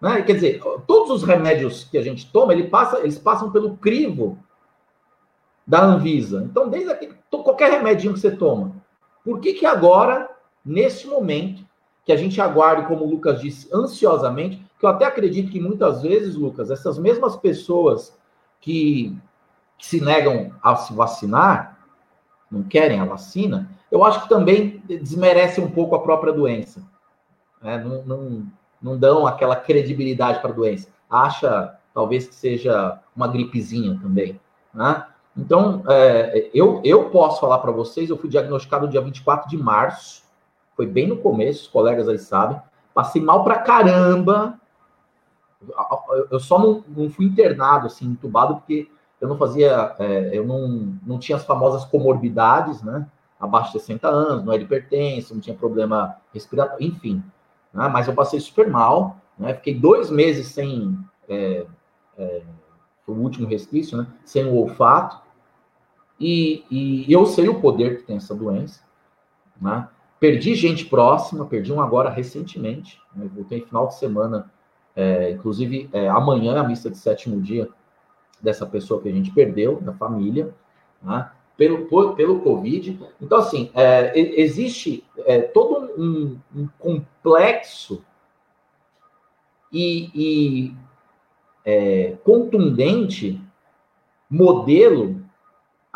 [0.00, 0.22] Né?
[0.22, 4.38] Quer dizer, todos os remédios que a gente toma, ele passa, eles passam pelo crivo
[5.66, 6.42] da Anvisa.
[6.44, 8.72] Então, desde aquele, qualquer remedinho que você toma,
[9.24, 10.30] por que, que agora,
[10.64, 11.64] nesse momento,
[12.04, 16.02] que a gente aguarde, como o Lucas disse, ansiosamente, que eu até acredito que muitas
[16.02, 18.16] vezes, Lucas, essas mesmas pessoas
[18.60, 19.16] que,
[19.76, 21.78] que se negam a se vacinar,
[22.50, 26.80] não querem a vacina, eu acho que também desmerecem um pouco a própria doença.
[27.60, 27.78] Né?
[27.78, 28.46] Não, não,
[28.80, 30.88] não dão aquela credibilidade para a doença.
[31.10, 34.40] Acha, talvez, que seja uma gripezinha também.
[34.72, 35.04] Né?
[35.36, 40.22] Então, é, eu, eu posso falar para vocês, eu fui diagnosticado dia 24 de março,
[40.74, 42.60] foi bem no começo, os colegas aí sabem.
[42.94, 44.58] Passei mal pra caramba.
[46.30, 48.88] Eu só não, não fui internado, assim, entubado, porque
[49.20, 53.06] eu não fazia, é, eu não, não tinha as famosas comorbidades, né?
[53.38, 57.22] Abaixo de 60 anos, não era hipertenso, não tinha problema respiratório, enfim.
[57.72, 57.88] Né?
[57.88, 59.54] Mas eu passei super mal, né?
[59.54, 61.66] Fiquei dois meses sem, é,
[62.18, 62.42] é,
[63.06, 64.06] o último resquício, né?
[64.24, 65.25] Sem o olfato.
[66.18, 68.80] E, e eu sei o poder que tem essa doença,
[69.60, 69.88] né?
[70.18, 72.98] Perdi gente próxima, perdi um agora recentemente.
[73.14, 73.28] Né?
[73.34, 74.50] Voltei final de semana,
[74.94, 77.68] é, inclusive é, amanhã é a missa de sétimo dia
[78.40, 80.54] dessa pessoa que a gente perdeu, da família,
[81.02, 81.30] né?
[81.56, 82.98] pelo, pelo Covid.
[83.20, 88.02] Então, assim, é, existe é, todo um, um complexo
[89.72, 90.76] e, e
[91.64, 93.40] é, contundente
[94.30, 95.25] modelo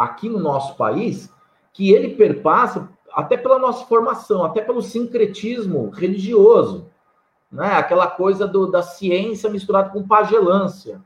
[0.03, 1.33] aqui no nosso país
[1.73, 6.87] que ele perpassa até pela nossa formação, até pelo sincretismo religioso,
[7.51, 7.75] né?
[7.75, 11.01] Aquela coisa do, da ciência misturada com pagelância,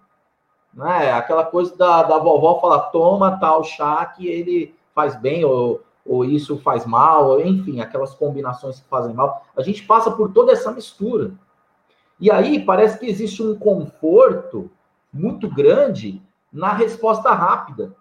[0.72, 1.12] né?
[1.12, 6.24] Aquela coisa da, da vovó falar, toma tal chá que ele faz bem, ou, ou
[6.24, 9.44] isso faz mal, enfim, aquelas combinações que fazem mal.
[9.56, 11.32] A gente passa por toda essa mistura.
[12.20, 14.70] E aí parece que existe um conforto
[15.12, 16.22] muito grande
[16.52, 17.92] na resposta rápida.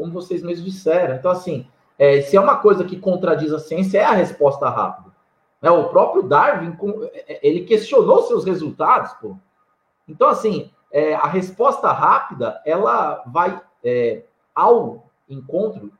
[0.00, 1.14] Como vocês mesmos disseram.
[1.14, 1.66] Então, assim,
[1.98, 5.10] é, se é uma coisa que contradiz a ciência, é a resposta rápida.
[5.60, 5.70] Né?
[5.70, 6.74] O próprio Darwin,
[7.12, 9.36] é, é, ele questionou seus resultados, pô.
[10.08, 14.22] Então, assim, é, a resposta rápida, ela vai é,
[14.54, 15.92] ao encontro,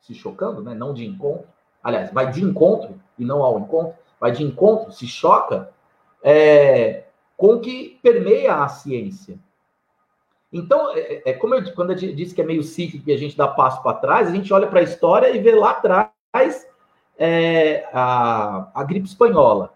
[0.00, 0.74] se chocando, né?
[0.74, 1.46] Não de encontro.
[1.84, 3.94] Aliás, vai de encontro e não ao encontro.
[4.18, 5.70] Vai de encontro, se choca
[6.22, 7.04] é,
[7.36, 9.38] com o que permeia a ciência.
[10.52, 13.16] Então, é, é, é como eu, quando eu disse que é meio cíclico e a
[13.16, 16.66] gente dá passo para trás, a gente olha para a história e vê lá atrás
[17.18, 19.72] é, a, a gripe espanhola,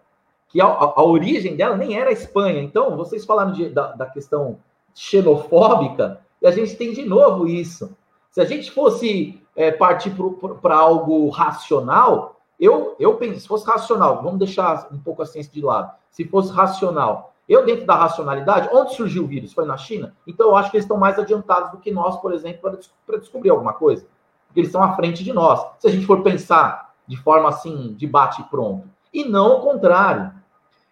[0.49, 2.61] que a, a, origem dela nem era a Espanha.
[2.61, 4.59] Então, vocês falaram de, da, da questão
[4.95, 7.97] xenofóbica, e a gente tem de novo isso.
[8.31, 10.15] Se a gente fosse é, partir
[10.61, 15.53] para algo racional, eu, eu penso, se fosse racional, vamos deixar um pouco a ciência
[15.53, 15.93] de lado.
[16.11, 19.53] Se fosse racional, eu, dentro da racionalidade, onde surgiu o vírus?
[19.53, 20.15] Foi na China?
[20.27, 23.51] Então, eu acho que eles estão mais adiantados do que nós, por exemplo, para descobrir
[23.51, 24.07] alguma coisa.
[24.49, 25.65] Porque eles estão à frente de nós.
[25.79, 28.89] Se a gente for pensar de forma assim, de bate pronto.
[29.15, 30.33] E não o contrário.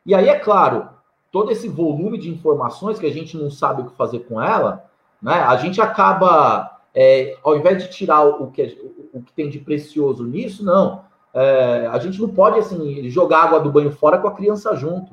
[0.06, 0.88] E aí, é claro,
[1.32, 4.84] todo esse volume de informações que a gente não sabe o que fazer com ela,
[5.20, 8.78] né, a gente acaba, é, ao invés de tirar o que,
[9.12, 11.02] o que tem de precioso nisso, não.
[11.32, 15.10] É, a gente não pode assim jogar água do banho fora com a criança junto.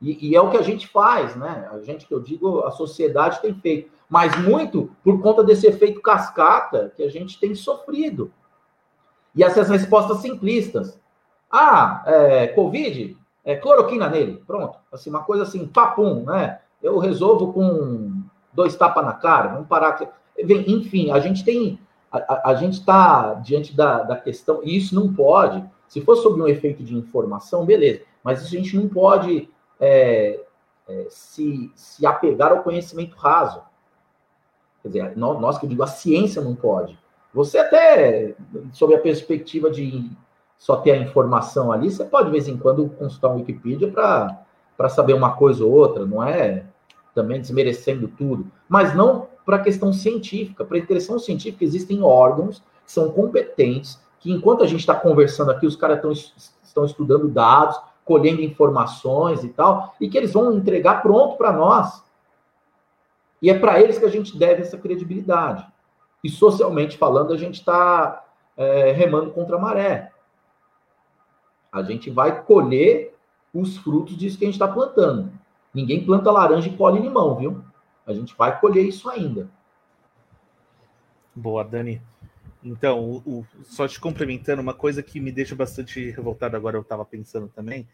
[0.00, 1.68] E, e, é o que a gente faz, né?
[1.72, 6.00] A gente que eu digo, a sociedade tem feito, mas muito por conta desse efeito
[6.00, 8.32] cascata que a gente tem sofrido.
[9.34, 10.98] E essas respostas simplistas.
[11.50, 14.78] Ah, é, Covid, é, cloroquina nele, pronto.
[14.92, 16.60] Assim, uma coisa assim, papum, né?
[16.82, 18.22] Eu resolvo com
[18.52, 19.98] dois tapas na cara, vamos parar.
[20.38, 21.80] Enfim, a gente tem.
[22.10, 25.64] A, a gente está diante da, da questão, e isso não pode.
[25.88, 28.02] Se for sobre um efeito de informação, beleza.
[28.22, 29.48] Mas isso a gente não pode
[29.80, 30.40] é,
[30.88, 33.62] é, se, se apegar ao conhecimento raso.
[34.82, 36.98] Quer dizer, nós, nós que eu digo, a ciência não pode.
[37.34, 38.34] Você até,
[38.72, 40.10] sob a perspectiva de
[40.56, 44.88] só ter a informação ali, você pode de vez em quando consultar um Wikipedia para
[44.88, 46.64] saber uma coisa ou outra, não é
[47.14, 50.64] também desmerecendo tudo, mas não para a questão científica.
[50.64, 55.50] Para a questão científica existem órgãos que são competentes, que enquanto a gente está conversando
[55.50, 61.02] aqui, os caras estão estudando dados, colhendo informações e tal, e que eles vão entregar
[61.02, 62.02] pronto para nós.
[63.42, 65.66] E é para eles que a gente deve essa credibilidade.
[66.24, 68.24] E socialmente falando, a gente está
[68.56, 70.10] é, remando contra a maré.
[71.70, 73.14] A gente vai colher
[73.52, 75.30] os frutos disso que a gente está plantando.
[75.74, 77.62] Ninguém planta laranja e colhe limão, viu?
[78.06, 79.50] A gente vai colher isso ainda.
[81.36, 82.00] Boa, Dani.
[82.62, 86.82] Então, o, o, só te complementando, uma coisa que me deixa bastante revoltado agora, eu
[86.82, 87.86] estava pensando também,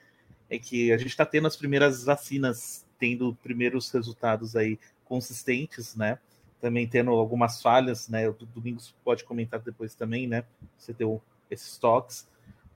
[0.48, 6.18] é que a gente está tendo as primeiras vacinas, tendo primeiros resultados aí consistentes, né?
[6.60, 8.28] Também tendo algumas falhas, né?
[8.28, 10.44] O Domingos pode comentar depois também, né?
[10.78, 12.26] Você deu esses toques.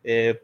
[0.05, 0.39] É,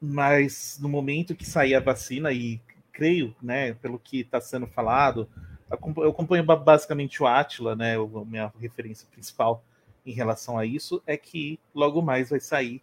[0.00, 2.60] mas no momento que sair a vacina, e
[2.92, 5.28] creio, né, pelo que está sendo falado,
[5.70, 7.96] eu acompanho basicamente o Atila, né?
[7.96, 9.62] A minha referência principal
[10.08, 12.80] em relação a isso é que logo mais vai sair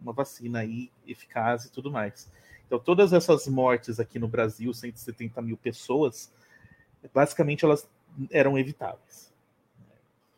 [0.00, 2.30] uma vacina aí eficaz e tudo mais.
[2.66, 6.32] Então, todas essas mortes aqui no Brasil, 170 mil pessoas,
[7.12, 7.88] basicamente elas
[8.30, 9.32] eram evitáveis.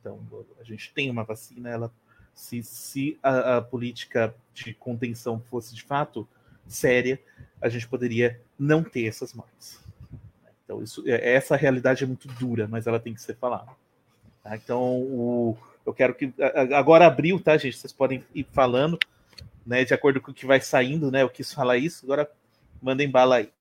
[0.01, 0.19] Então,
[0.59, 1.93] a gente tem uma vacina, ela,
[2.33, 6.27] se, se a, a política de contenção fosse de fato
[6.67, 7.21] séria,
[7.61, 9.79] a gente poderia não ter essas mortes.
[10.65, 13.73] Então, isso, é, essa realidade é muito dura, mas ela tem que ser falada.
[14.43, 14.57] Tá?
[14.57, 16.33] Então, o, eu quero que.
[16.75, 17.77] Agora abriu, tá, gente?
[17.77, 18.99] Vocês podem ir falando,
[19.67, 19.85] né?
[19.85, 21.23] De acordo com o que vai saindo, né?
[21.23, 22.31] Eu quis falar isso, agora
[22.83, 23.53] mandem bala aí.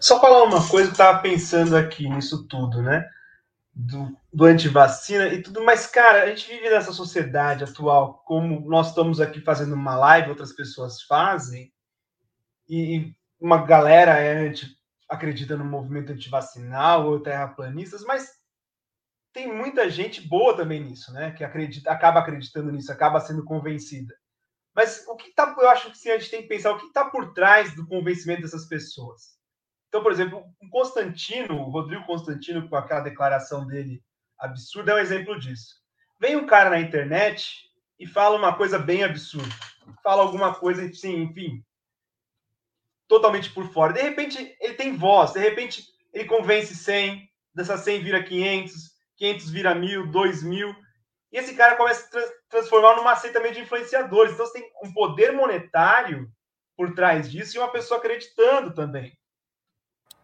[0.00, 3.08] Só falar uma coisa, eu estava pensando aqui nisso tudo, né?
[3.74, 8.88] Do, do antivacina e tudo, mas, cara, a gente vive nessa sociedade atual, como nós
[8.88, 11.70] estamos aqui fazendo uma live, outras pessoas fazem,
[12.68, 14.76] e uma galera é anti,
[15.08, 18.30] acredita no movimento antivacinal ou terraplanistas, mas
[19.32, 21.30] tem muita gente boa também nisso, né?
[21.32, 24.14] Que acredita, acaba acreditando nisso, acaba sendo convencida.
[24.74, 26.86] Mas o que tá, eu acho que sim, a gente tem que pensar o que
[26.86, 29.36] está por trás do convencimento dessas pessoas.
[29.88, 34.02] Então, por exemplo, o Constantino, o Rodrigo Constantino, com aquela declaração dele
[34.38, 35.76] absurda, é um exemplo disso.
[36.20, 39.54] Vem um cara na internet e fala uma coisa bem absurda.
[40.02, 41.62] Fala alguma coisa, enfim,
[43.08, 43.92] totalmente por fora.
[43.92, 48.72] De repente, ele tem voz, de repente, ele convence 100, dessas 100 vira 500,
[49.16, 50.74] 500 vira 1000, 2000,
[51.32, 54.32] e esse cara começa a tra transformar numa seita meio de influenciadores.
[54.32, 56.30] Então, você tem um poder monetário
[56.76, 59.12] por trás disso e uma pessoa acreditando também.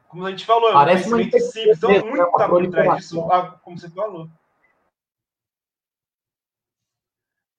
[0.08, 2.38] como a gente falou, é um Parece conhecimento simples, então muito né?
[2.38, 3.22] tá por trás disso,
[3.62, 4.28] como você falou.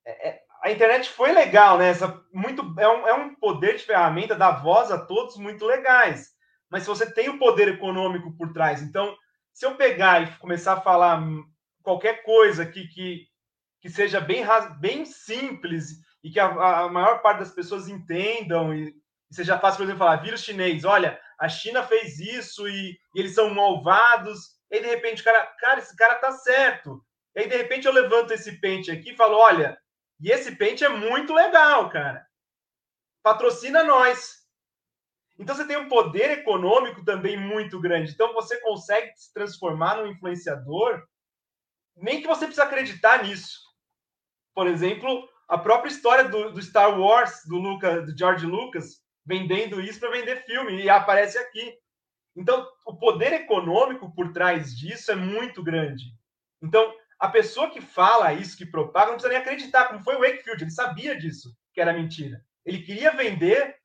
[0.05, 1.89] É, é, a internet foi legal, né?
[1.89, 6.31] Essa, muito, é, um, é um poder de ferramenta, dá voz a todos muito legais.
[6.71, 9.15] Mas se você tem o poder econômico por trás, então,
[9.51, 11.21] se eu pegar e começar a falar
[11.83, 13.27] qualquer coisa que, que,
[13.81, 14.45] que seja bem,
[14.79, 18.95] bem simples e que a, a maior parte das pessoas entendam e,
[19.29, 23.19] e seja fácil, por exemplo, falar vírus chinês, olha, a China fez isso e, e
[23.19, 27.05] eles são malvados, e aí, de repente, o cara, cara, esse cara tá certo.
[27.35, 29.77] E aí, de repente, eu levanto esse pente aqui e falo, olha,
[30.23, 32.25] e esse pente é muito legal, cara.
[33.21, 34.41] Patrocina nós.
[35.37, 38.13] Então você tem um poder econômico também muito grande.
[38.13, 41.05] Então você consegue se transformar num influenciador,
[41.97, 43.59] nem que você precisa acreditar nisso.
[44.55, 49.81] Por exemplo, a própria história do, do Star Wars do Lucas, do George Lucas, vendendo
[49.81, 51.77] isso para vender filme e aparece aqui.
[52.33, 56.05] Então, o poder econômico por trás disso é muito grande.
[56.61, 56.93] Então,
[57.23, 60.61] a pessoa que fala isso, que propaga, não precisa nem acreditar, como foi o Wakefield,
[60.61, 62.43] ele sabia disso, que era mentira.
[62.65, 63.77] Ele queria vender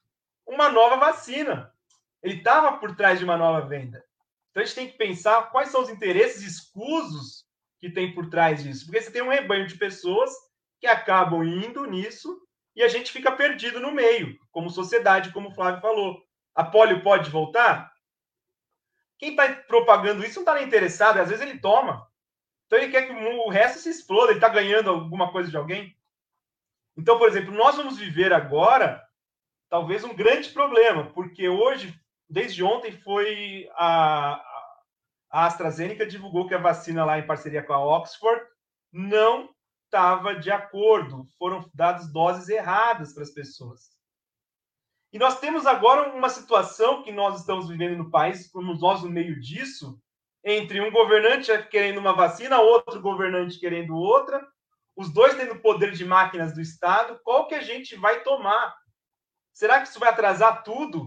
[0.45, 1.73] uma nova vacina.
[2.21, 4.05] Ele estava por trás de uma nova venda.
[4.51, 7.45] Então a gente tem que pensar quais são os interesses escusos
[7.79, 8.87] que tem por trás disso.
[8.87, 10.33] Porque você tem um rebanho de pessoas
[10.81, 12.43] que acabam indo nisso
[12.75, 16.21] e a gente fica perdido no meio, como sociedade, como o Flávio falou.
[16.57, 17.93] A polio pode voltar?
[19.17, 22.08] Quem está propagando isso não está nem interessado, às vezes ele toma.
[22.69, 25.97] Então ele quer que o resto se exploda, ele está ganhando alguma coisa de alguém.
[26.97, 29.03] Então, por exemplo, nós vamos viver agora
[29.71, 31.99] talvez um grande problema, porque hoje,
[32.29, 34.35] desde ontem, foi a,
[35.31, 38.45] a AstraZeneca divulgou que a vacina lá em parceria com a Oxford
[38.93, 39.49] não
[39.87, 43.97] estava de acordo, foram dadas doses erradas para as pessoas.
[45.11, 49.09] E nós temos agora uma situação que nós estamos vivendo no país, como nós no
[49.09, 49.99] meio disso,
[50.51, 54.47] entre um governante querendo uma vacina, outro governante querendo outra,
[54.97, 58.75] os dois tendo poder de máquinas do Estado, qual que a gente vai tomar?
[59.53, 61.05] Será que isso vai atrasar tudo?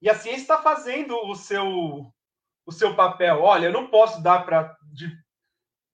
[0.00, 2.10] E a ciência está fazendo o seu
[2.64, 3.42] o seu papel.
[3.42, 4.76] Olha, eu não posso dar para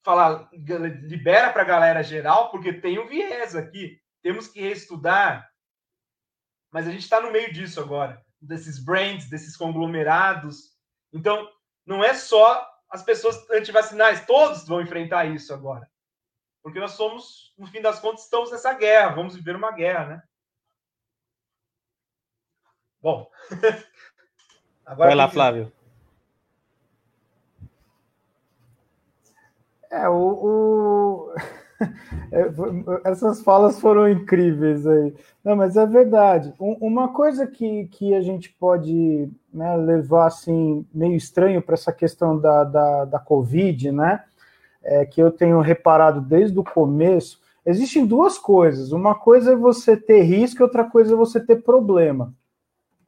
[0.05, 4.01] falar libera para a galera geral porque tem um viés aqui.
[4.22, 5.51] Temos que reestudar.
[6.70, 10.76] Mas a gente está no meio disso agora, desses brands, desses conglomerados.
[11.12, 11.51] Então,
[11.89, 15.91] não é só as pessoas antivacinais, todos vão enfrentar isso agora.
[16.62, 20.22] Porque nós somos, no fim das contas, estamos nessa guerra, vamos viver uma guerra, né?
[23.01, 23.30] Bom.
[24.84, 25.72] Agora Vai lá, Flávio.
[29.91, 31.34] É, o, o...
[32.30, 35.14] É, essas falas foram incríveis aí.
[35.42, 36.52] Não, mas é verdade.
[36.58, 42.38] uma coisa que, que a gente pode né, levar assim meio estranho para essa questão
[42.38, 44.22] da, da, da Covid, né?
[44.82, 48.92] É, que eu tenho reparado desde o começo, existem duas coisas.
[48.92, 52.34] Uma coisa é você ter risco, outra coisa é você ter problema,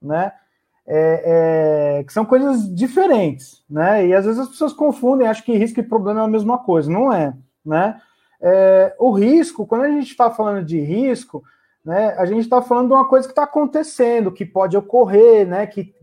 [0.00, 0.32] né?
[0.86, 4.06] É, é, que são coisas diferentes, né?
[4.06, 6.90] E às vezes as pessoas confundem, acham que risco e problema é a mesma coisa.
[6.90, 8.00] Não é, né?
[8.40, 11.42] É, o risco, quando a gente está falando de risco,
[11.84, 15.66] né, a gente está falando de uma coisa que está acontecendo, que pode ocorrer, né,
[15.66, 15.94] que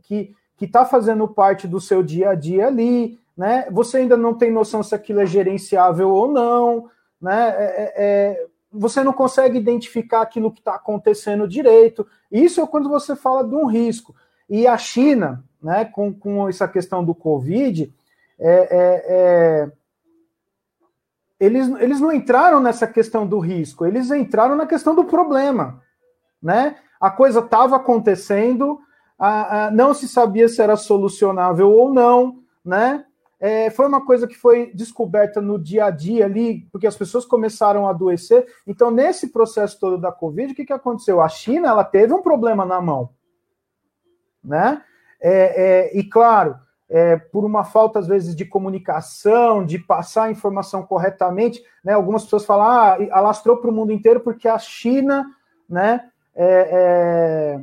[0.58, 3.68] que está fazendo parte do seu dia a dia ali, né?
[3.72, 6.90] Você ainda não tem noção se aquilo é gerenciável ou não,
[7.22, 7.50] né?
[7.50, 12.06] É, é, é você não consegue identificar aquilo que está acontecendo direito.
[12.32, 14.16] Isso é quando você fala de um risco.
[14.50, 17.92] E a China, né, com, com essa questão do Covid,
[18.38, 19.72] é, é, é
[21.40, 25.82] eles, eles não entraram nessa questão do risco, eles entraram na questão do problema.
[26.42, 26.78] Né?
[27.00, 28.80] A coisa estava acontecendo,
[29.18, 33.04] a, a, não se sabia se era solucionável ou não, né?
[33.40, 37.24] É, foi uma coisa que foi descoberta no dia a dia ali, porque as pessoas
[37.24, 38.48] começaram a adoecer.
[38.66, 41.22] Então, nesse processo todo da Covid, o que, que aconteceu?
[41.22, 43.12] A China ela teve um problema na mão,
[44.44, 44.82] né?
[45.22, 46.58] É, é, e claro,
[46.90, 51.94] é, por uma falta, às vezes, de comunicação, de passar a informação corretamente, né?
[51.94, 55.26] Algumas pessoas falam, ah, alastrou para o mundo inteiro porque a China,
[55.70, 56.10] né?
[56.34, 57.60] É, é,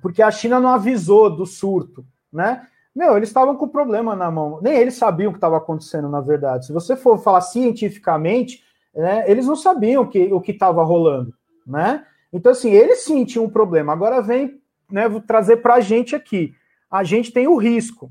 [0.00, 2.66] porque a China não avisou do surto, né?
[2.94, 4.60] Meu, eles estavam com o problema na mão.
[4.62, 6.66] Nem eles sabiam o que estava acontecendo, na verdade.
[6.66, 8.62] Se você for falar cientificamente,
[8.94, 11.34] né, eles não sabiam que, o que estava rolando,
[11.66, 12.04] né?
[12.32, 13.92] Então, assim, eles sim tinham um problema.
[13.92, 14.60] Agora vem
[14.90, 16.54] né, trazer para a gente aqui.
[16.90, 18.10] A gente tem o risco.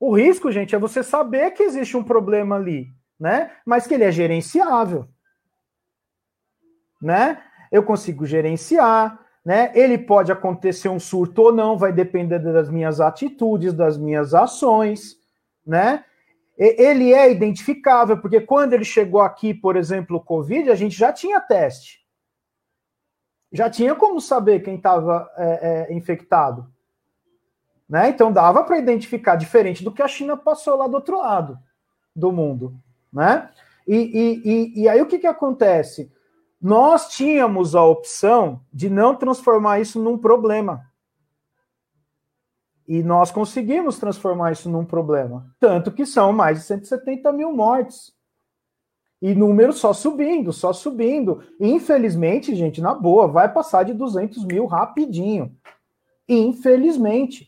[0.00, 2.88] O risco, gente, é você saber que existe um problema ali,
[3.18, 3.50] né?
[3.66, 5.08] Mas que ele é gerenciável.
[7.02, 7.42] Né?
[7.70, 9.72] Eu consigo gerenciar, né?
[9.74, 15.16] Ele pode acontecer um surto ou não, vai depender das minhas atitudes, das minhas ações,
[15.66, 16.04] né?
[16.56, 21.12] Ele é identificável, porque quando ele chegou aqui, por exemplo, o Covid, a gente já
[21.12, 22.00] tinha teste.
[23.52, 26.68] Já tinha como saber quem estava é, é, infectado.
[27.88, 28.10] Né?
[28.10, 31.58] Então dava para identificar, diferente do que a China passou lá do outro lado
[32.14, 32.74] do mundo.
[33.12, 33.48] Né?
[33.86, 36.12] E, e, e, e aí o que, que acontece?
[36.60, 40.84] Nós tínhamos a opção de não transformar isso num problema.
[42.86, 45.46] E nós conseguimos transformar isso num problema.
[45.60, 48.12] Tanto que são mais de 170 mil mortes.
[49.20, 51.42] E número só subindo, só subindo.
[51.60, 55.54] infelizmente, gente, na boa, vai passar de 200 mil rapidinho.
[56.28, 57.47] Infelizmente.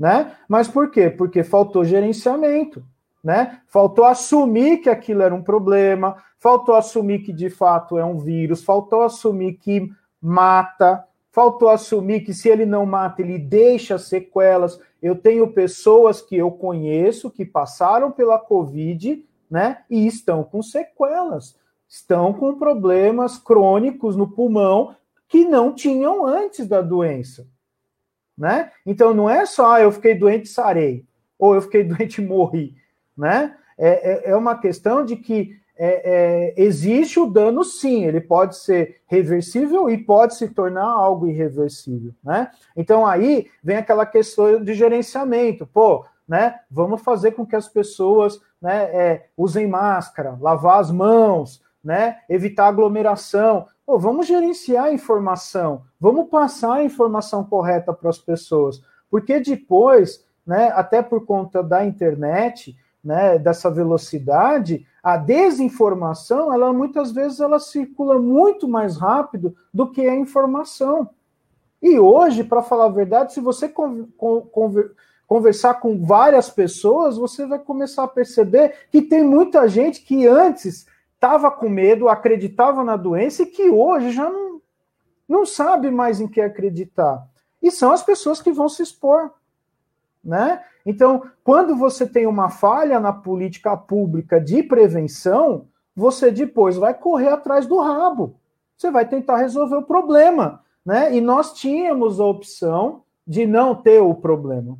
[0.00, 0.34] Né?
[0.48, 1.10] Mas por quê?
[1.10, 2.82] Porque faltou gerenciamento
[3.22, 3.60] né?
[3.66, 8.64] Faltou assumir que aquilo era um problema, faltou assumir que de fato é um vírus,
[8.64, 9.90] faltou assumir que
[10.20, 14.80] mata, faltou assumir que se ele não mata, ele deixa sequelas.
[15.02, 19.82] Eu tenho pessoas que eu conheço que passaram pela Covid, né?
[19.90, 21.56] E estão com sequelas,
[21.88, 24.94] estão com problemas crônicos no pulmão
[25.28, 27.46] que não tinham antes da doença,
[28.40, 28.72] né?
[28.84, 31.04] Então não é só ah, eu fiquei doente e sarei,
[31.38, 32.80] ou eu fiquei doente e morri
[33.20, 33.54] né?
[33.78, 38.56] É, é, é uma questão de que é, é, existe o dano, sim, ele pode
[38.56, 42.50] ser reversível e pode se tornar algo irreversível, né?
[42.76, 46.56] Então aí vem aquela questão de gerenciamento, pô, né?
[46.70, 52.18] Vamos fazer com que as pessoas, né, é, usem máscara, lavar as mãos, né?
[52.28, 53.66] Evitar aglomeração.
[53.86, 60.24] Pô, vamos gerenciar a informação, vamos passar a informação correta para as pessoas, porque depois,
[60.46, 60.70] né?
[60.74, 68.18] Até por conta da internet né, dessa velocidade, a desinformação, ela muitas vezes ela circula
[68.18, 71.08] muito mais rápido do que a informação.
[71.82, 73.72] E hoje, para falar a verdade, se você
[75.26, 80.86] conversar com várias pessoas, você vai começar a perceber que tem muita gente que antes
[81.20, 84.62] estava com medo, acreditava na doença e que hoje já não,
[85.28, 87.28] não sabe mais em que acreditar.
[87.62, 89.30] E são as pessoas que vão se expor.
[90.24, 90.64] Né?
[90.84, 97.28] Então, quando você tem uma falha na política pública de prevenção, você depois vai correr
[97.28, 98.36] atrás do rabo.
[98.74, 100.62] Você vai tentar resolver o problema.
[100.84, 101.14] Né?
[101.14, 104.78] E nós tínhamos a opção de não ter o problema.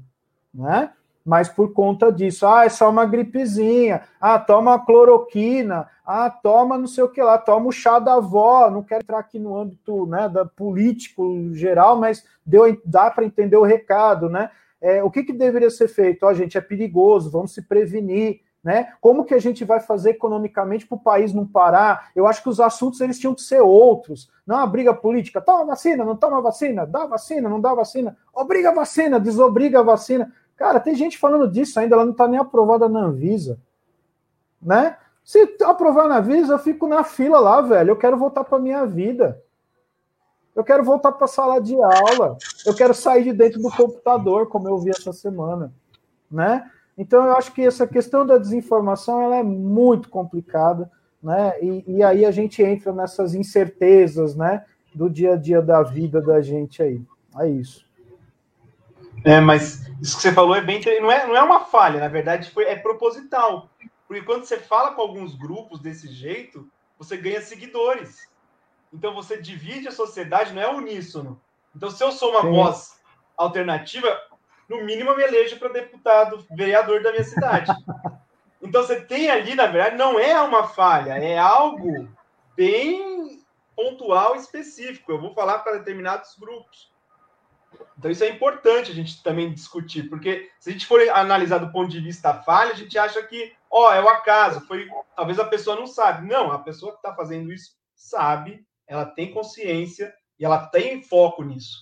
[0.55, 0.91] Né?
[1.25, 6.87] Mas por conta disso, ah, é só uma gripezinha, ah, toma cloroquina, ah, toma não
[6.87, 10.07] sei o que lá, toma o chá da avó, não quero entrar aqui no âmbito
[10.07, 14.51] né, da político geral, mas deu, dá para entender o recado, né?
[14.81, 16.25] é, o que, que deveria ser feito?
[16.25, 18.41] Ó, oh, gente, é perigoso, vamos se prevenir.
[18.62, 18.93] Né?
[19.01, 22.11] Como que a gente vai fazer economicamente para o país não parar?
[22.14, 24.31] Eu acho que os assuntos eles tinham que ser outros.
[24.47, 28.71] Não a briga política, toma vacina, não toma vacina, dá vacina, não dá vacina, obriga
[28.71, 30.31] a vacina, desobriga a vacina.
[30.61, 33.59] Cara, tem gente falando disso ainda, ela não está nem aprovada na Anvisa.
[34.61, 34.95] Né?
[35.25, 37.93] Se aprovar na Anvisa, eu fico na fila lá, velho.
[37.93, 39.43] Eu quero voltar para minha vida.
[40.55, 42.37] Eu quero voltar para a sala de aula.
[42.67, 45.73] Eu quero sair de dentro do computador, como eu vi essa semana,
[46.31, 46.71] né?
[46.99, 50.91] Então eu acho que essa questão da desinformação ela é muito complicada,
[51.23, 51.55] né?
[51.63, 54.67] E, e aí a gente entra nessas incertezas, né?
[54.95, 57.01] Do dia a dia da vida da gente aí.
[57.39, 57.89] É isso.
[59.25, 62.09] É, mas isso que você falou é bem não é, não é uma falha, na
[62.09, 63.68] verdade foi, é proposital.
[64.07, 66.68] Porque quando você fala com alguns grupos desse jeito,
[66.99, 68.29] você ganha seguidores.
[68.92, 71.41] Então você divide a sociedade, não é uníssono.
[71.75, 72.51] Então, se eu sou uma Sim.
[72.51, 73.01] voz
[73.37, 74.21] alternativa,
[74.68, 77.72] no mínimo eu me elejo para deputado, vereador da minha cidade.
[78.63, 82.07] Então você tem ali, na verdade, não é uma falha, é algo
[82.55, 83.42] bem
[83.75, 85.11] pontual específico.
[85.11, 86.89] Eu vou falar para determinados grupos.
[87.99, 91.71] Então isso é importante a gente também discutir, porque se a gente for analisar do
[91.71, 95.45] ponto de vista falha, a gente acha que, ó, é o acaso, foi, talvez a
[95.45, 96.26] pessoa não sabe.
[96.26, 101.45] Não, a pessoa que está fazendo isso sabe ela tem consciência e ela tem foco
[101.45, 101.79] nisso.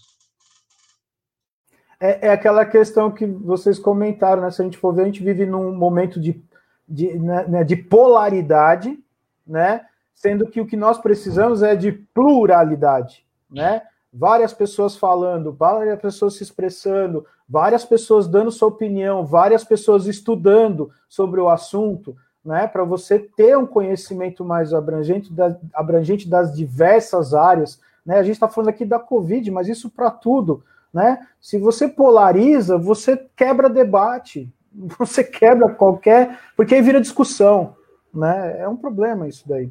[1.99, 4.51] É, é aquela questão que vocês comentaram, né?
[4.51, 6.41] Se a gente for ver, a gente vive num momento de,
[6.87, 9.03] de, né, né, de polaridade,
[9.47, 9.87] né?
[10.15, 13.83] Sendo que o que nós precisamos é de pluralidade, né?
[14.13, 20.91] Várias pessoas falando, várias pessoas se expressando, várias pessoas dando sua opinião, várias pessoas estudando
[21.09, 27.35] sobre o assunto, né, para você ter um conhecimento mais abrangente, da, abrangente das diversas
[27.35, 27.81] áreas.
[28.05, 28.19] Né?
[28.19, 30.65] A gente está falando aqui da Covid, mas isso para tudo.
[30.93, 31.27] Né?
[31.39, 34.51] Se você polariza, você quebra debate,
[34.99, 36.39] você quebra qualquer.
[36.57, 37.77] Porque aí vira discussão.
[38.15, 38.61] Né?
[38.61, 39.71] É um problema isso daí.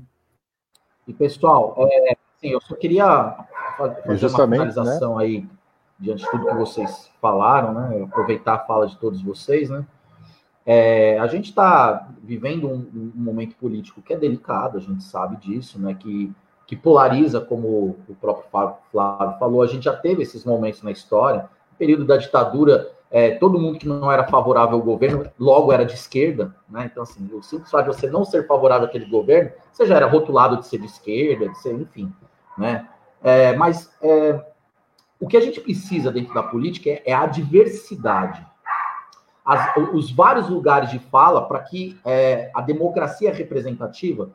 [1.07, 3.45] E, pessoal, é, assim, eu só queria
[3.77, 5.23] fazer Justamente, uma finalização né?
[5.23, 5.47] aí,
[5.99, 8.03] diante de tudo que vocês falaram, né?
[8.03, 9.85] Aproveitar a fala de todos vocês, né?
[10.65, 15.37] É, a gente está vivendo um, um, momento político que é delicado, a gente sabe
[15.37, 15.93] disso, né?
[15.93, 16.31] Que,
[16.65, 18.45] que polariza, como o próprio
[18.91, 21.43] Flávio falou, a gente já teve esses momentos na história.
[21.71, 25.85] No período da ditadura, é, todo mundo que não era favorável ao governo logo era
[25.85, 26.89] de esquerda, né?
[26.91, 30.05] Então, assim, o simples fato de você não ser favorável àquele governo, você já era
[30.05, 32.11] rotulado de ser de esquerda, de ser, enfim,
[32.57, 32.89] né?
[33.23, 34.43] É, mas é,
[35.19, 38.45] o que a gente precisa dentro da política é, é a diversidade
[39.47, 44.31] as, os vários lugares de fala para que é, a democracia representativa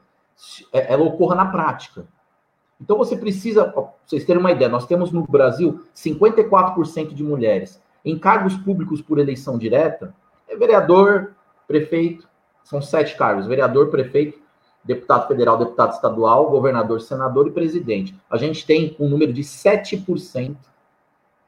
[0.72, 2.06] é, ela ocorra na prática.
[2.80, 7.80] Então você precisa, para vocês terem uma ideia, nós temos no Brasil 54% de mulheres
[8.02, 10.14] em cargos públicos por eleição direta,
[10.48, 11.34] é vereador,
[11.68, 12.26] prefeito,
[12.64, 14.40] são sete cargos, vereador, prefeito,
[14.84, 18.14] deputado federal, deputado estadual, governador, senador e presidente.
[18.28, 20.56] A gente tem um número de 7%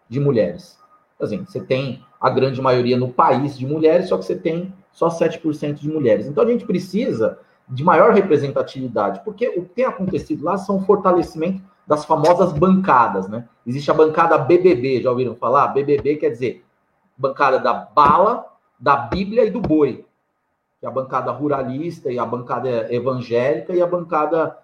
[0.08, 0.78] de mulheres.
[1.20, 5.08] Assim, você tem a grande maioria no país de mulheres, só que você tem só
[5.08, 6.26] 7% de mulheres.
[6.26, 7.38] Então a gente precisa
[7.68, 13.48] de maior representatividade, porque o que tem acontecido lá são fortalecimento das famosas bancadas, né?
[13.66, 15.68] Existe a bancada BBB, já ouviram falar?
[15.68, 16.64] BBB quer dizer
[17.16, 18.44] bancada da bala,
[18.78, 20.04] da Bíblia e do boi.
[20.84, 24.58] Que é a bancada ruralista e a bancada evangélica e a bancada.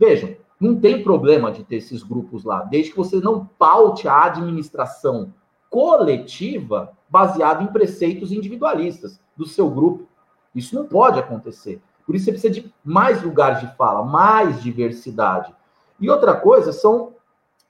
[0.00, 4.24] Vejam, não tem problema de ter esses grupos lá, desde que você não paute a
[4.24, 5.30] administração
[5.68, 10.08] coletiva baseado em preceitos individualistas do seu grupo.
[10.54, 11.82] Isso não pode acontecer.
[12.06, 15.54] Por isso você precisa de mais lugares de fala, mais diversidade.
[16.00, 17.12] E outra coisa são,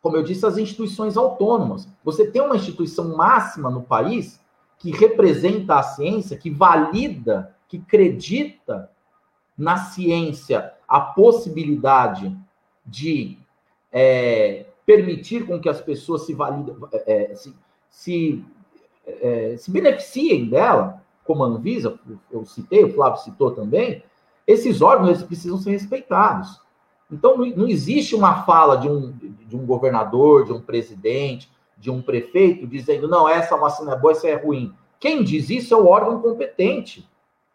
[0.01, 1.89] como eu disse, as instituições autônomas.
[2.05, 4.41] Você tem uma instituição máxima no país
[4.79, 8.91] que representa a ciência, que valida, que acredita
[9.57, 12.35] na ciência a possibilidade
[12.85, 13.39] de
[13.93, 16.75] é, permitir com que as pessoas se validem,
[17.07, 17.55] é, se,
[17.91, 18.45] se
[19.07, 21.99] é, se beneficiem dela, como a Anvisa,
[22.31, 24.03] eu citei, o Flávio citou também,
[24.47, 26.61] esses órgãos precisam ser respeitados.
[27.11, 29.13] Então, não, não existe uma fala de um,
[29.47, 34.13] de um governador, de um presidente, de um prefeito, dizendo, não, essa vacina é boa,
[34.13, 34.73] essa é ruim.
[34.99, 37.08] Quem diz isso é o órgão competente.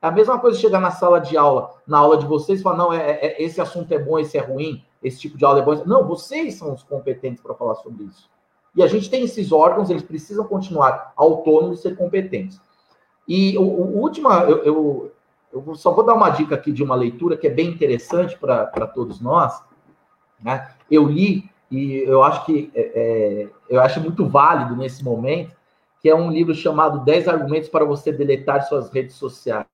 [0.03, 2.91] É a mesma coisa chegar na sala de aula, na aula de vocês, falar, não,
[2.91, 5.81] é, é, esse assunto é bom, esse é ruim, esse tipo de aula é bom.
[5.85, 8.29] Não, vocês são os competentes para falar sobre isso.
[8.75, 12.59] E a gente tem esses órgãos, eles precisam continuar autônomos e ser competentes.
[13.25, 15.11] E o, o último, eu, eu,
[15.53, 18.85] eu, só vou dar uma dica aqui de uma leitura que é bem interessante para
[18.87, 19.63] todos nós.
[20.37, 20.69] Né?
[20.91, 25.55] Eu li e eu acho que é, é, eu acho muito válido nesse momento,
[26.01, 29.72] que é um livro chamado 10 argumentos para você deletar suas redes sociais.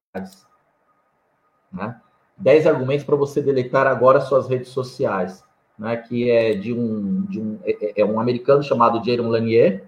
[1.72, 2.00] Né?
[2.38, 5.44] 10 argumentos para você deletar agora suas redes sociais
[5.80, 9.86] né, que é de um, de um, é, é, é um americano chamado Jerome Lanier,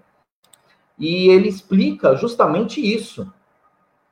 [0.98, 3.30] e ele explica justamente isso,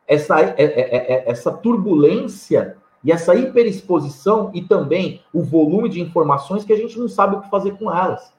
[0.06, 6.76] essa, é, essa turbulência e essa hiperexposição e também o volume de informações que a
[6.76, 8.32] gente não sabe o que fazer com elas.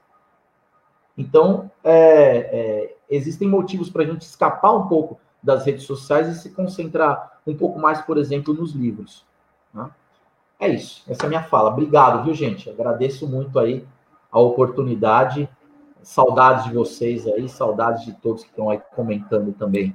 [1.16, 1.70] Então,
[3.08, 7.56] existem motivos para a gente escapar um pouco das redes sociais e se concentrar um
[7.56, 9.24] pouco mais, por exemplo, nos livros.
[9.74, 9.90] Né?
[10.60, 11.70] É isso, essa é a minha fala.
[11.70, 12.70] Obrigado, viu, gente?
[12.70, 13.84] Agradeço muito aí
[14.30, 15.48] a oportunidade.
[16.02, 19.94] Saudades de vocês aí, saudades de todos que estão aí comentando também.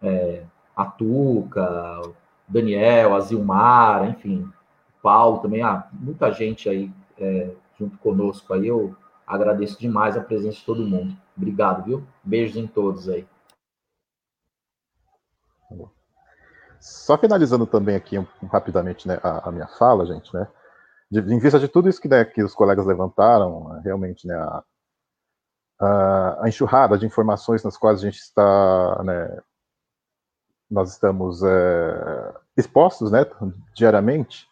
[0.00, 0.44] É,
[0.76, 2.14] a Tuca, o
[2.46, 4.48] Daniel, a Zilmar, enfim,
[5.02, 5.62] Paulo também.
[5.62, 8.66] Ah, muita gente aí é, junto conosco aí.
[8.68, 8.94] Eu
[9.26, 11.16] agradeço demais a presença de todo mundo.
[11.36, 12.04] Obrigado, viu?
[12.22, 13.26] Beijos em todos aí.
[16.80, 20.48] Só finalizando também aqui um, rapidamente né, a, a, minha fala, gente, né?
[21.10, 24.62] De, em vista de tudo isso que, né, que os colegas levantaram, realmente, né, a,
[25.80, 29.40] a, a, enxurrada de informações nas quais a gente está, né,
[30.70, 33.24] nós estamos é, expostos, né,
[33.74, 34.46] diariamente,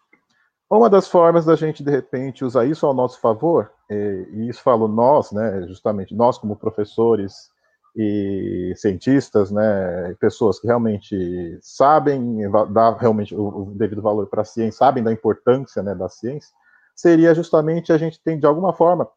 [0.69, 4.63] uma das formas da gente, de repente, usar isso ao nosso favor, e, e isso
[4.63, 7.51] falo nós, né, justamente nós como professores,
[7.97, 14.79] e cientistas, né, pessoas que realmente sabem dar realmente o, devido valor para a ciência,
[14.79, 16.55] sabem da importância né, da ciência,
[16.95, 19.09] seria justamente a gente tem de alguma forma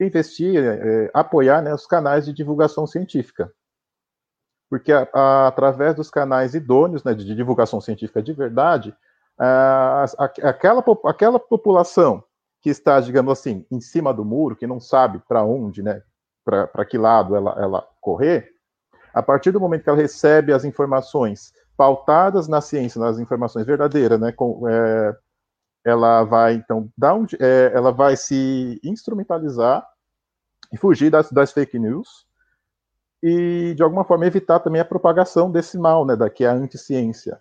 [0.00, 3.52] investir, é, apoiar né, os canais de divulgação científica,
[4.68, 8.92] porque a, a, através dos canais idôneos né, de divulgação científica de verdade,
[9.38, 10.04] a,
[10.42, 12.24] aquela, aquela população
[12.60, 16.02] que está, digamos assim, em cima do muro, que não sabe para onde, né,
[16.46, 18.48] para que lado ela, ela correr,
[19.12, 24.18] a partir do momento que ela recebe as informações pautadas na ciência, nas informações verdadeiras,
[24.20, 25.16] né, com, é,
[25.84, 29.86] ela vai então dar um, é, ela vai se instrumentalizar
[30.72, 32.26] e fugir das, das fake news
[33.22, 36.54] e, de alguma forma, evitar também a propagação desse mal, né, da que é a
[36.54, 37.40] anticiência,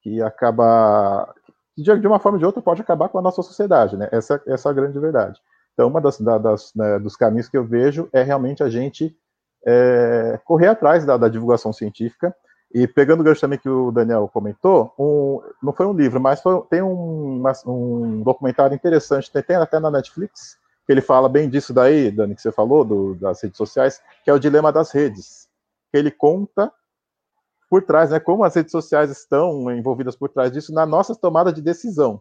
[0.00, 1.34] que acaba,
[1.76, 4.42] de, de uma forma ou de outra, pode acabar com a nossa sociedade, né, essa,
[4.46, 5.38] essa é a grande verdade.
[5.78, 9.16] Então, uma das, das né, dos caminhos que eu vejo é realmente a gente
[9.64, 12.34] é, correr atrás da, da, divulgação científica.
[12.74, 16.42] E pegando o gancho também que o Daniel comentou, um, não foi um livro, mas
[16.42, 21.48] foi, tem um, um documentário interessante, tem, tem, até na Netflix, que ele fala bem
[21.48, 24.90] disso daí, Dani, que você falou, do, das redes sociais, que é o dilema das
[24.90, 25.48] redes.
[25.92, 26.72] Ele conta
[27.70, 31.52] por trás, né, como as redes sociais estão envolvidas por trás disso na nossa tomada
[31.52, 32.20] de decisão.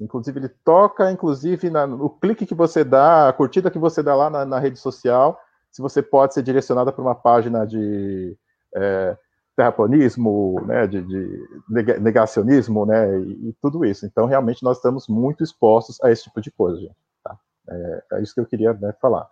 [0.00, 4.14] Inclusive, ele toca, inclusive, na, no clique que você dá, a curtida que você dá
[4.14, 5.38] lá na, na rede social,
[5.70, 8.36] se você pode ser direcionada para uma página de
[8.74, 9.16] é,
[9.56, 14.06] terraplanismo, né, de, de, negacionismo, né, e, e, tudo isso.
[14.06, 16.96] Então, realmente, nós estamos muito expostos a esse tipo de coisa, gente.
[17.24, 17.36] Tá?
[17.68, 19.28] É, é isso que eu queria né, falar.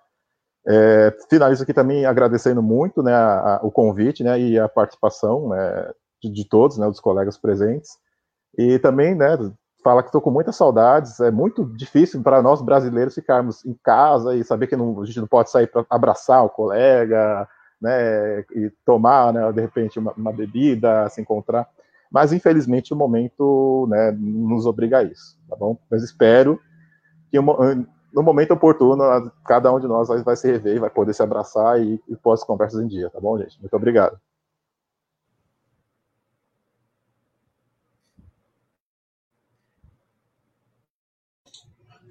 [0.68, 5.51] É, finalizo aqui também agradecendo muito né, a, a, o convite né, e a participação
[5.51, 7.90] né, de, de, todos, né, dos colegas presentes.
[8.59, 9.36] E também, né,
[9.86, 11.20] fala que estou com muitas saudades.
[11.20, 15.20] É muito difícil para nós brasileiros ficarmos em casa e saber que não, a gente
[15.20, 17.48] não pode sair para abraçar o colega,
[17.80, 21.68] né, e tomar, né, de repente, uma, uma, bebida, se encontrar.
[22.10, 25.78] Mas, infelizmente, o momento né, nos obriga a isso, tá bom?
[25.88, 26.58] Mas espero
[27.30, 29.04] que no momento oportuno,
[29.46, 32.42] cada um de nós vai, se rever vai poder se abraçar e, e pôr as
[32.42, 33.60] conversas em dia, tá bom, gente?
[33.60, 34.18] Muito obrigado.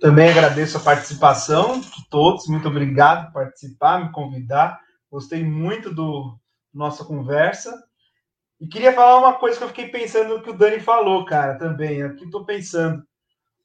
[0.06, 2.46] Também agradeço a participação de todos.
[2.46, 4.80] Muito obrigado por participar, me convidar.
[5.10, 6.40] Gostei muito do
[6.72, 7.74] nossa conversa.
[8.62, 12.04] E queria falar uma coisa que eu fiquei pensando que o Dani falou, cara, também.
[12.04, 13.04] Aqui estou pensando.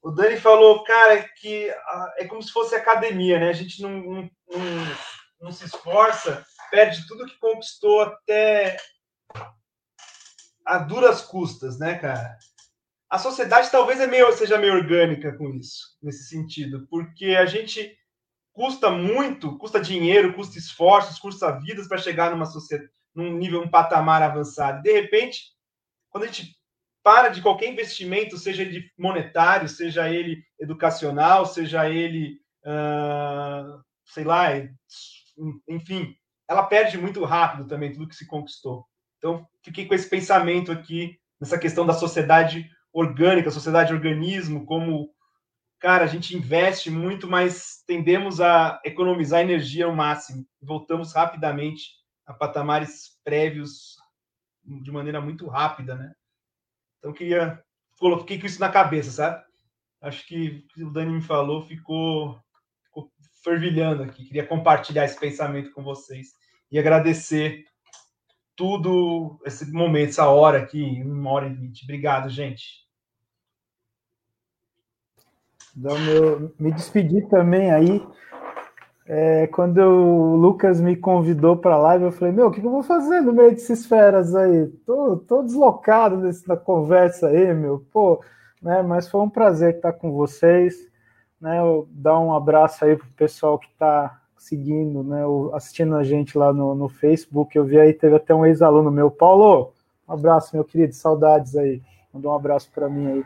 [0.00, 3.50] O Dani falou, cara, que ah, é como se fosse academia, né?
[3.50, 4.96] A gente não, não, não,
[5.42, 8.78] não se esforça, perde tudo que conquistou até
[10.64, 12.38] a duras custas, né, cara?
[13.10, 17.98] A sociedade talvez é meio, seja meio orgânica com isso, nesse sentido, porque a gente
[18.52, 23.68] custa muito, custa dinheiro, custa esforços, custa vidas para chegar numa sociedade, num nível, um
[23.68, 24.80] patamar avançado.
[24.82, 25.40] De repente,
[26.08, 26.56] quando a gente
[27.02, 34.48] para de qualquer investimento, seja ele monetário, seja ele educacional, seja ele, uh, sei lá,
[35.68, 36.14] enfim,
[36.46, 38.84] ela perde muito rápido também tudo que se conquistou.
[39.18, 45.10] Então, fiquei com esse pensamento aqui, nessa questão da sociedade orgânica, sociedade organismo, como,
[45.78, 50.46] cara, a gente investe muito, mas tendemos a economizar energia ao máximo.
[50.60, 51.82] Voltamos rapidamente
[52.26, 53.96] a patamares prévios
[54.64, 56.12] de maneira muito rápida, né?
[56.98, 57.62] Então, queria.
[57.98, 59.44] Coloquei com isso na cabeça, sabe?
[60.00, 62.40] Acho que o Dani me falou, ficou,
[62.84, 63.12] ficou
[63.44, 64.24] fervilhando aqui.
[64.24, 66.28] Queria compartilhar esse pensamento com vocês
[66.70, 67.64] e agradecer
[68.60, 71.82] tudo esse momento, essa hora aqui, uma hora e vinte.
[71.82, 72.86] Obrigado, gente.
[75.74, 78.06] Então, meu, me despedir também aí.
[79.06, 82.70] É, quando o Lucas me convidou para a live, eu falei: Meu, o que eu
[82.70, 84.66] vou fazer no meio dessas feras aí?
[84.84, 87.82] Tô, tô deslocado nessa conversa aí, meu.
[87.90, 88.22] Pô,
[88.60, 88.82] né?
[88.82, 90.76] Mas foi um prazer estar com vocês.
[91.40, 95.20] Né, eu dar um abraço aí pro pessoal que está seguindo, né,
[95.52, 97.54] assistindo a gente lá no, no Facebook.
[97.54, 99.70] Eu vi aí, teve até um ex-aluno meu, Paulo.
[100.08, 101.82] Um abraço, meu querido, saudades aí.
[102.12, 103.24] Mandou um abraço para mim aí.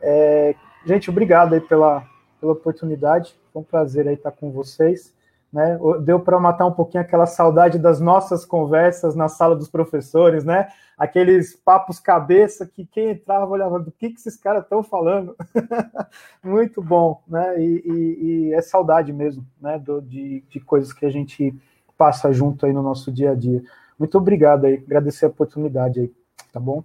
[0.00, 0.54] É,
[0.86, 2.02] gente, obrigado aí pela,
[2.40, 3.38] pela oportunidade.
[3.52, 5.13] Foi um prazer aí estar com vocês.
[5.54, 5.78] Né?
[6.00, 10.66] Deu para matar um pouquinho aquela saudade das nossas conversas na sala dos professores, né?
[10.98, 15.36] Aqueles papos cabeça que quem entrava olhava do que, que esses caras estão falando.
[16.42, 17.54] Muito bom, né?
[17.62, 19.78] E, e, e, é saudade mesmo, né?
[19.78, 21.54] Do, de, de coisas que a gente
[21.96, 23.62] passa junto aí no nosso dia a dia.
[23.96, 26.12] Muito obrigado aí, agradecer a oportunidade aí,
[26.52, 26.82] tá bom?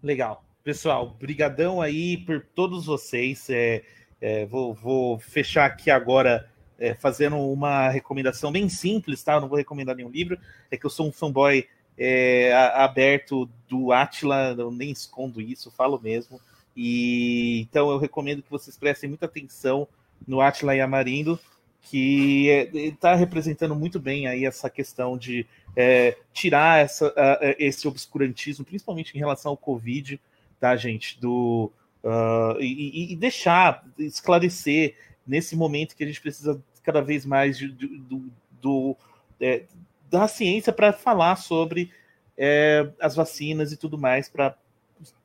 [0.00, 0.44] Legal.
[0.62, 3.50] Pessoal, brigadão aí por todos vocês.
[3.50, 3.82] É,
[4.20, 6.48] é, vou, vou fechar aqui agora
[6.80, 9.34] é, fazendo uma recomendação bem simples, tá?
[9.34, 10.38] Eu não vou recomendar nenhum livro,
[10.70, 16.00] é que eu sou um fanboy é, aberto do Atila, eu nem escondo isso, falo
[16.00, 16.40] mesmo.
[16.74, 19.86] E então eu recomendo que vocês prestem muita atenção
[20.26, 21.38] no Atila Yamarindo,
[21.82, 25.46] que está é, representando muito bem aí essa questão de
[25.76, 27.12] é, tirar essa,
[27.58, 30.18] esse obscurantismo, principalmente em relação ao Covid,
[30.58, 31.20] tá, gente?
[31.20, 31.70] Do,
[32.04, 34.94] uh, e, e, deixar, esclarecer
[35.26, 38.30] nesse momento que a gente precisa cada vez mais de, do,
[38.60, 38.96] do
[39.40, 39.64] é,
[40.10, 41.90] da ciência para falar sobre
[42.36, 44.56] é, as vacinas e tudo mais, para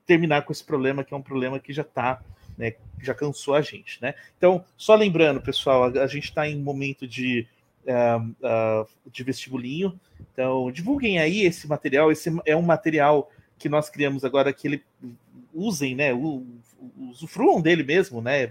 [0.05, 2.21] terminar com esse problema, que é um problema que já está
[2.57, 2.73] né?
[3.01, 4.15] Já cansou a gente, né?
[4.37, 7.47] Então, só lembrando, pessoal, a, a gente está em momento de,
[7.83, 9.99] uh, de vestibulinho,
[10.31, 12.11] então divulguem aí esse material.
[12.11, 14.83] Esse é um material que nós criamos agora que ele
[15.53, 16.11] usem, né?
[17.11, 18.49] Usufruam dele mesmo, né?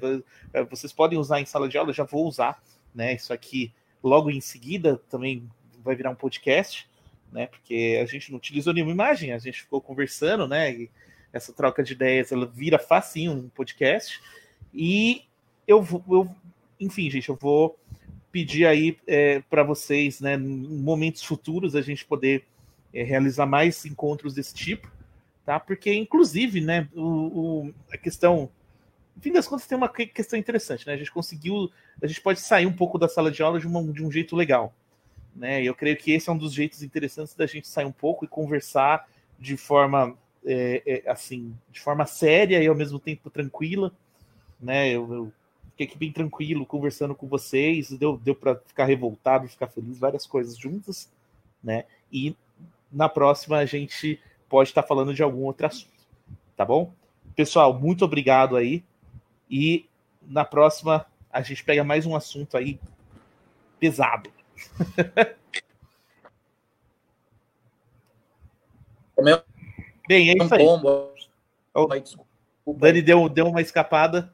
[0.70, 2.62] Vocês podem usar em sala de aula, já vou usar,
[2.94, 3.14] né?
[3.14, 3.72] Isso aqui
[4.02, 5.48] logo em seguida também
[5.82, 6.88] vai virar um podcast,
[7.32, 7.46] né?
[7.46, 10.72] Porque a gente não utilizou nenhuma imagem, a gente ficou conversando, né?
[10.72, 10.90] E
[11.32, 14.20] essa troca de ideias ela vira facinho um podcast.
[14.72, 15.24] E
[15.66, 16.28] eu vou,
[16.78, 17.78] enfim, gente, eu vou
[18.30, 22.44] pedir aí é, para vocês, né, em momentos futuros, a gente poder
[22.92, 24.90] é, realizar mais encontros desse tipo,
[25.44, 25.60] tá?
[25.60, 28.50] Porque, inclusive, né, o, o, a questão.
[29.16, 30.94] No fim das contas, tem uma questão interessante, né?
[30.94, 31.70] A gente conseguiu.
[32.02, 34.34] A gente pode sair um pouco da sala de aula de, uma, de um jeito
[34.34, 34.74] legal.
[35.34, 35.62] Né?
[35.62, 38.24] E eu creio que esse é um dos jeitos interessantes da gente sair um pouco
[38.24, 39.08] e conversar
[39.38, 43.92] de forma é, é, assim, de forma séria e ao mesmo tempo tranquila,
[44.60, 44.90] né?
[44.90, 45.32] Eu, eu
[45.70, 50.26] fiquei aqui bem tranquilo conversando com vocês, deu, deu para ficar revoltado, ficar feliz, várias
[50.26, 51.10] coisas juntas,
[51.62, 51.84] né?
[52.12, 52.36] E
[52.92, 55.90] na próxima a gente pode estar falando de algum outro assunto,
[56.56, 56.92] tá bom?
[57.34, 58.84] Pessoal, muito obrigado aí.
[59.50, 59.88] E
[60.22, 62.78] na próxima a gente pega mais um assunto aí
[63.78, 64.30] pesado.
[70.08, 70.64] Bem, é isso aí.
[72.64, 74.32] O Dani deu, deu uma escapada.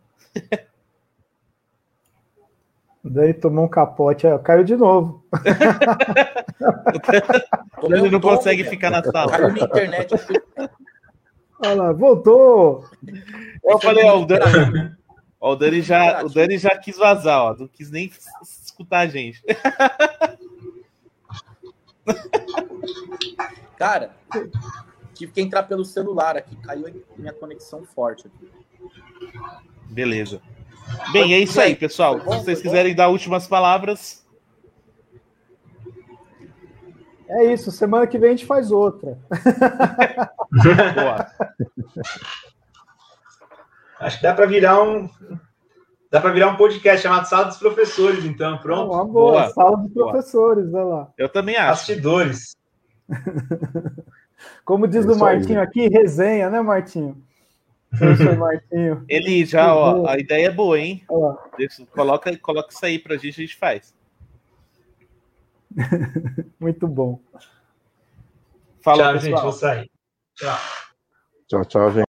[3.02, 5.24] O Dani tomou um capote, caiu de novo.
[7.82, 9.32] o Dani não consegue ficar na sala.
[9.32, 10.14] Caiu na internet.
[11.62, 12.84] Olha lá, voltou.
[13.64, 14.94] Eu falei, ó, o Dani,
[15.40, 18.12] ó, o Dani já, o Dani já quis vazar, ó, não quis nem
[18.42, 19.42] escutar a gente.
[23.76, 24.14] Cara,
[25.14, 28.50] tive que entrar pelo celular aqui, caiu minha conexão forte aqui.
[29.88, 30.42] Beleza.
[31.12, 32.20] Bem, é isso aí, pessoal.
[32.20, 34.26] Se vocês quiserem dar últimas palavras.
[37.28, 39.16] É isso, semana que vem a gente faz outra.
[40.94, 41.26] Boa.
[44.00, 45.08] Acho que dá para virar um
[46.10, 48.92] dá para virar um podcast chamado Sala dos Professores, então, pronto.
[48.92, 49.50] Uma boa, boa.
[49.50, 51.12] Sala dos Professores, olha lá.
[51.18, 51.68] Eu também acho.
[51.68, 52.56] Bastidores.
[54.64, 57.22] Como diz o Martinho aqui, resenha, né, Martinho?
[58.38, 59.04] Martinho.
[59.06, 61.04] Ele já, ó, a ideia é boa, hein?
[61.58, 63.94] Deixa, coloca, coloca isso aí pra gente, a gente faz.
[66.58, 67.20] Muito bom.
[68.82, 69.32] Fala, tchau, pessoal.
[69.32, 69.90] gente, vou sair.
[70.34, 70.58] Tchau.
[71.46, 72.09] Tchau, tchau, gente.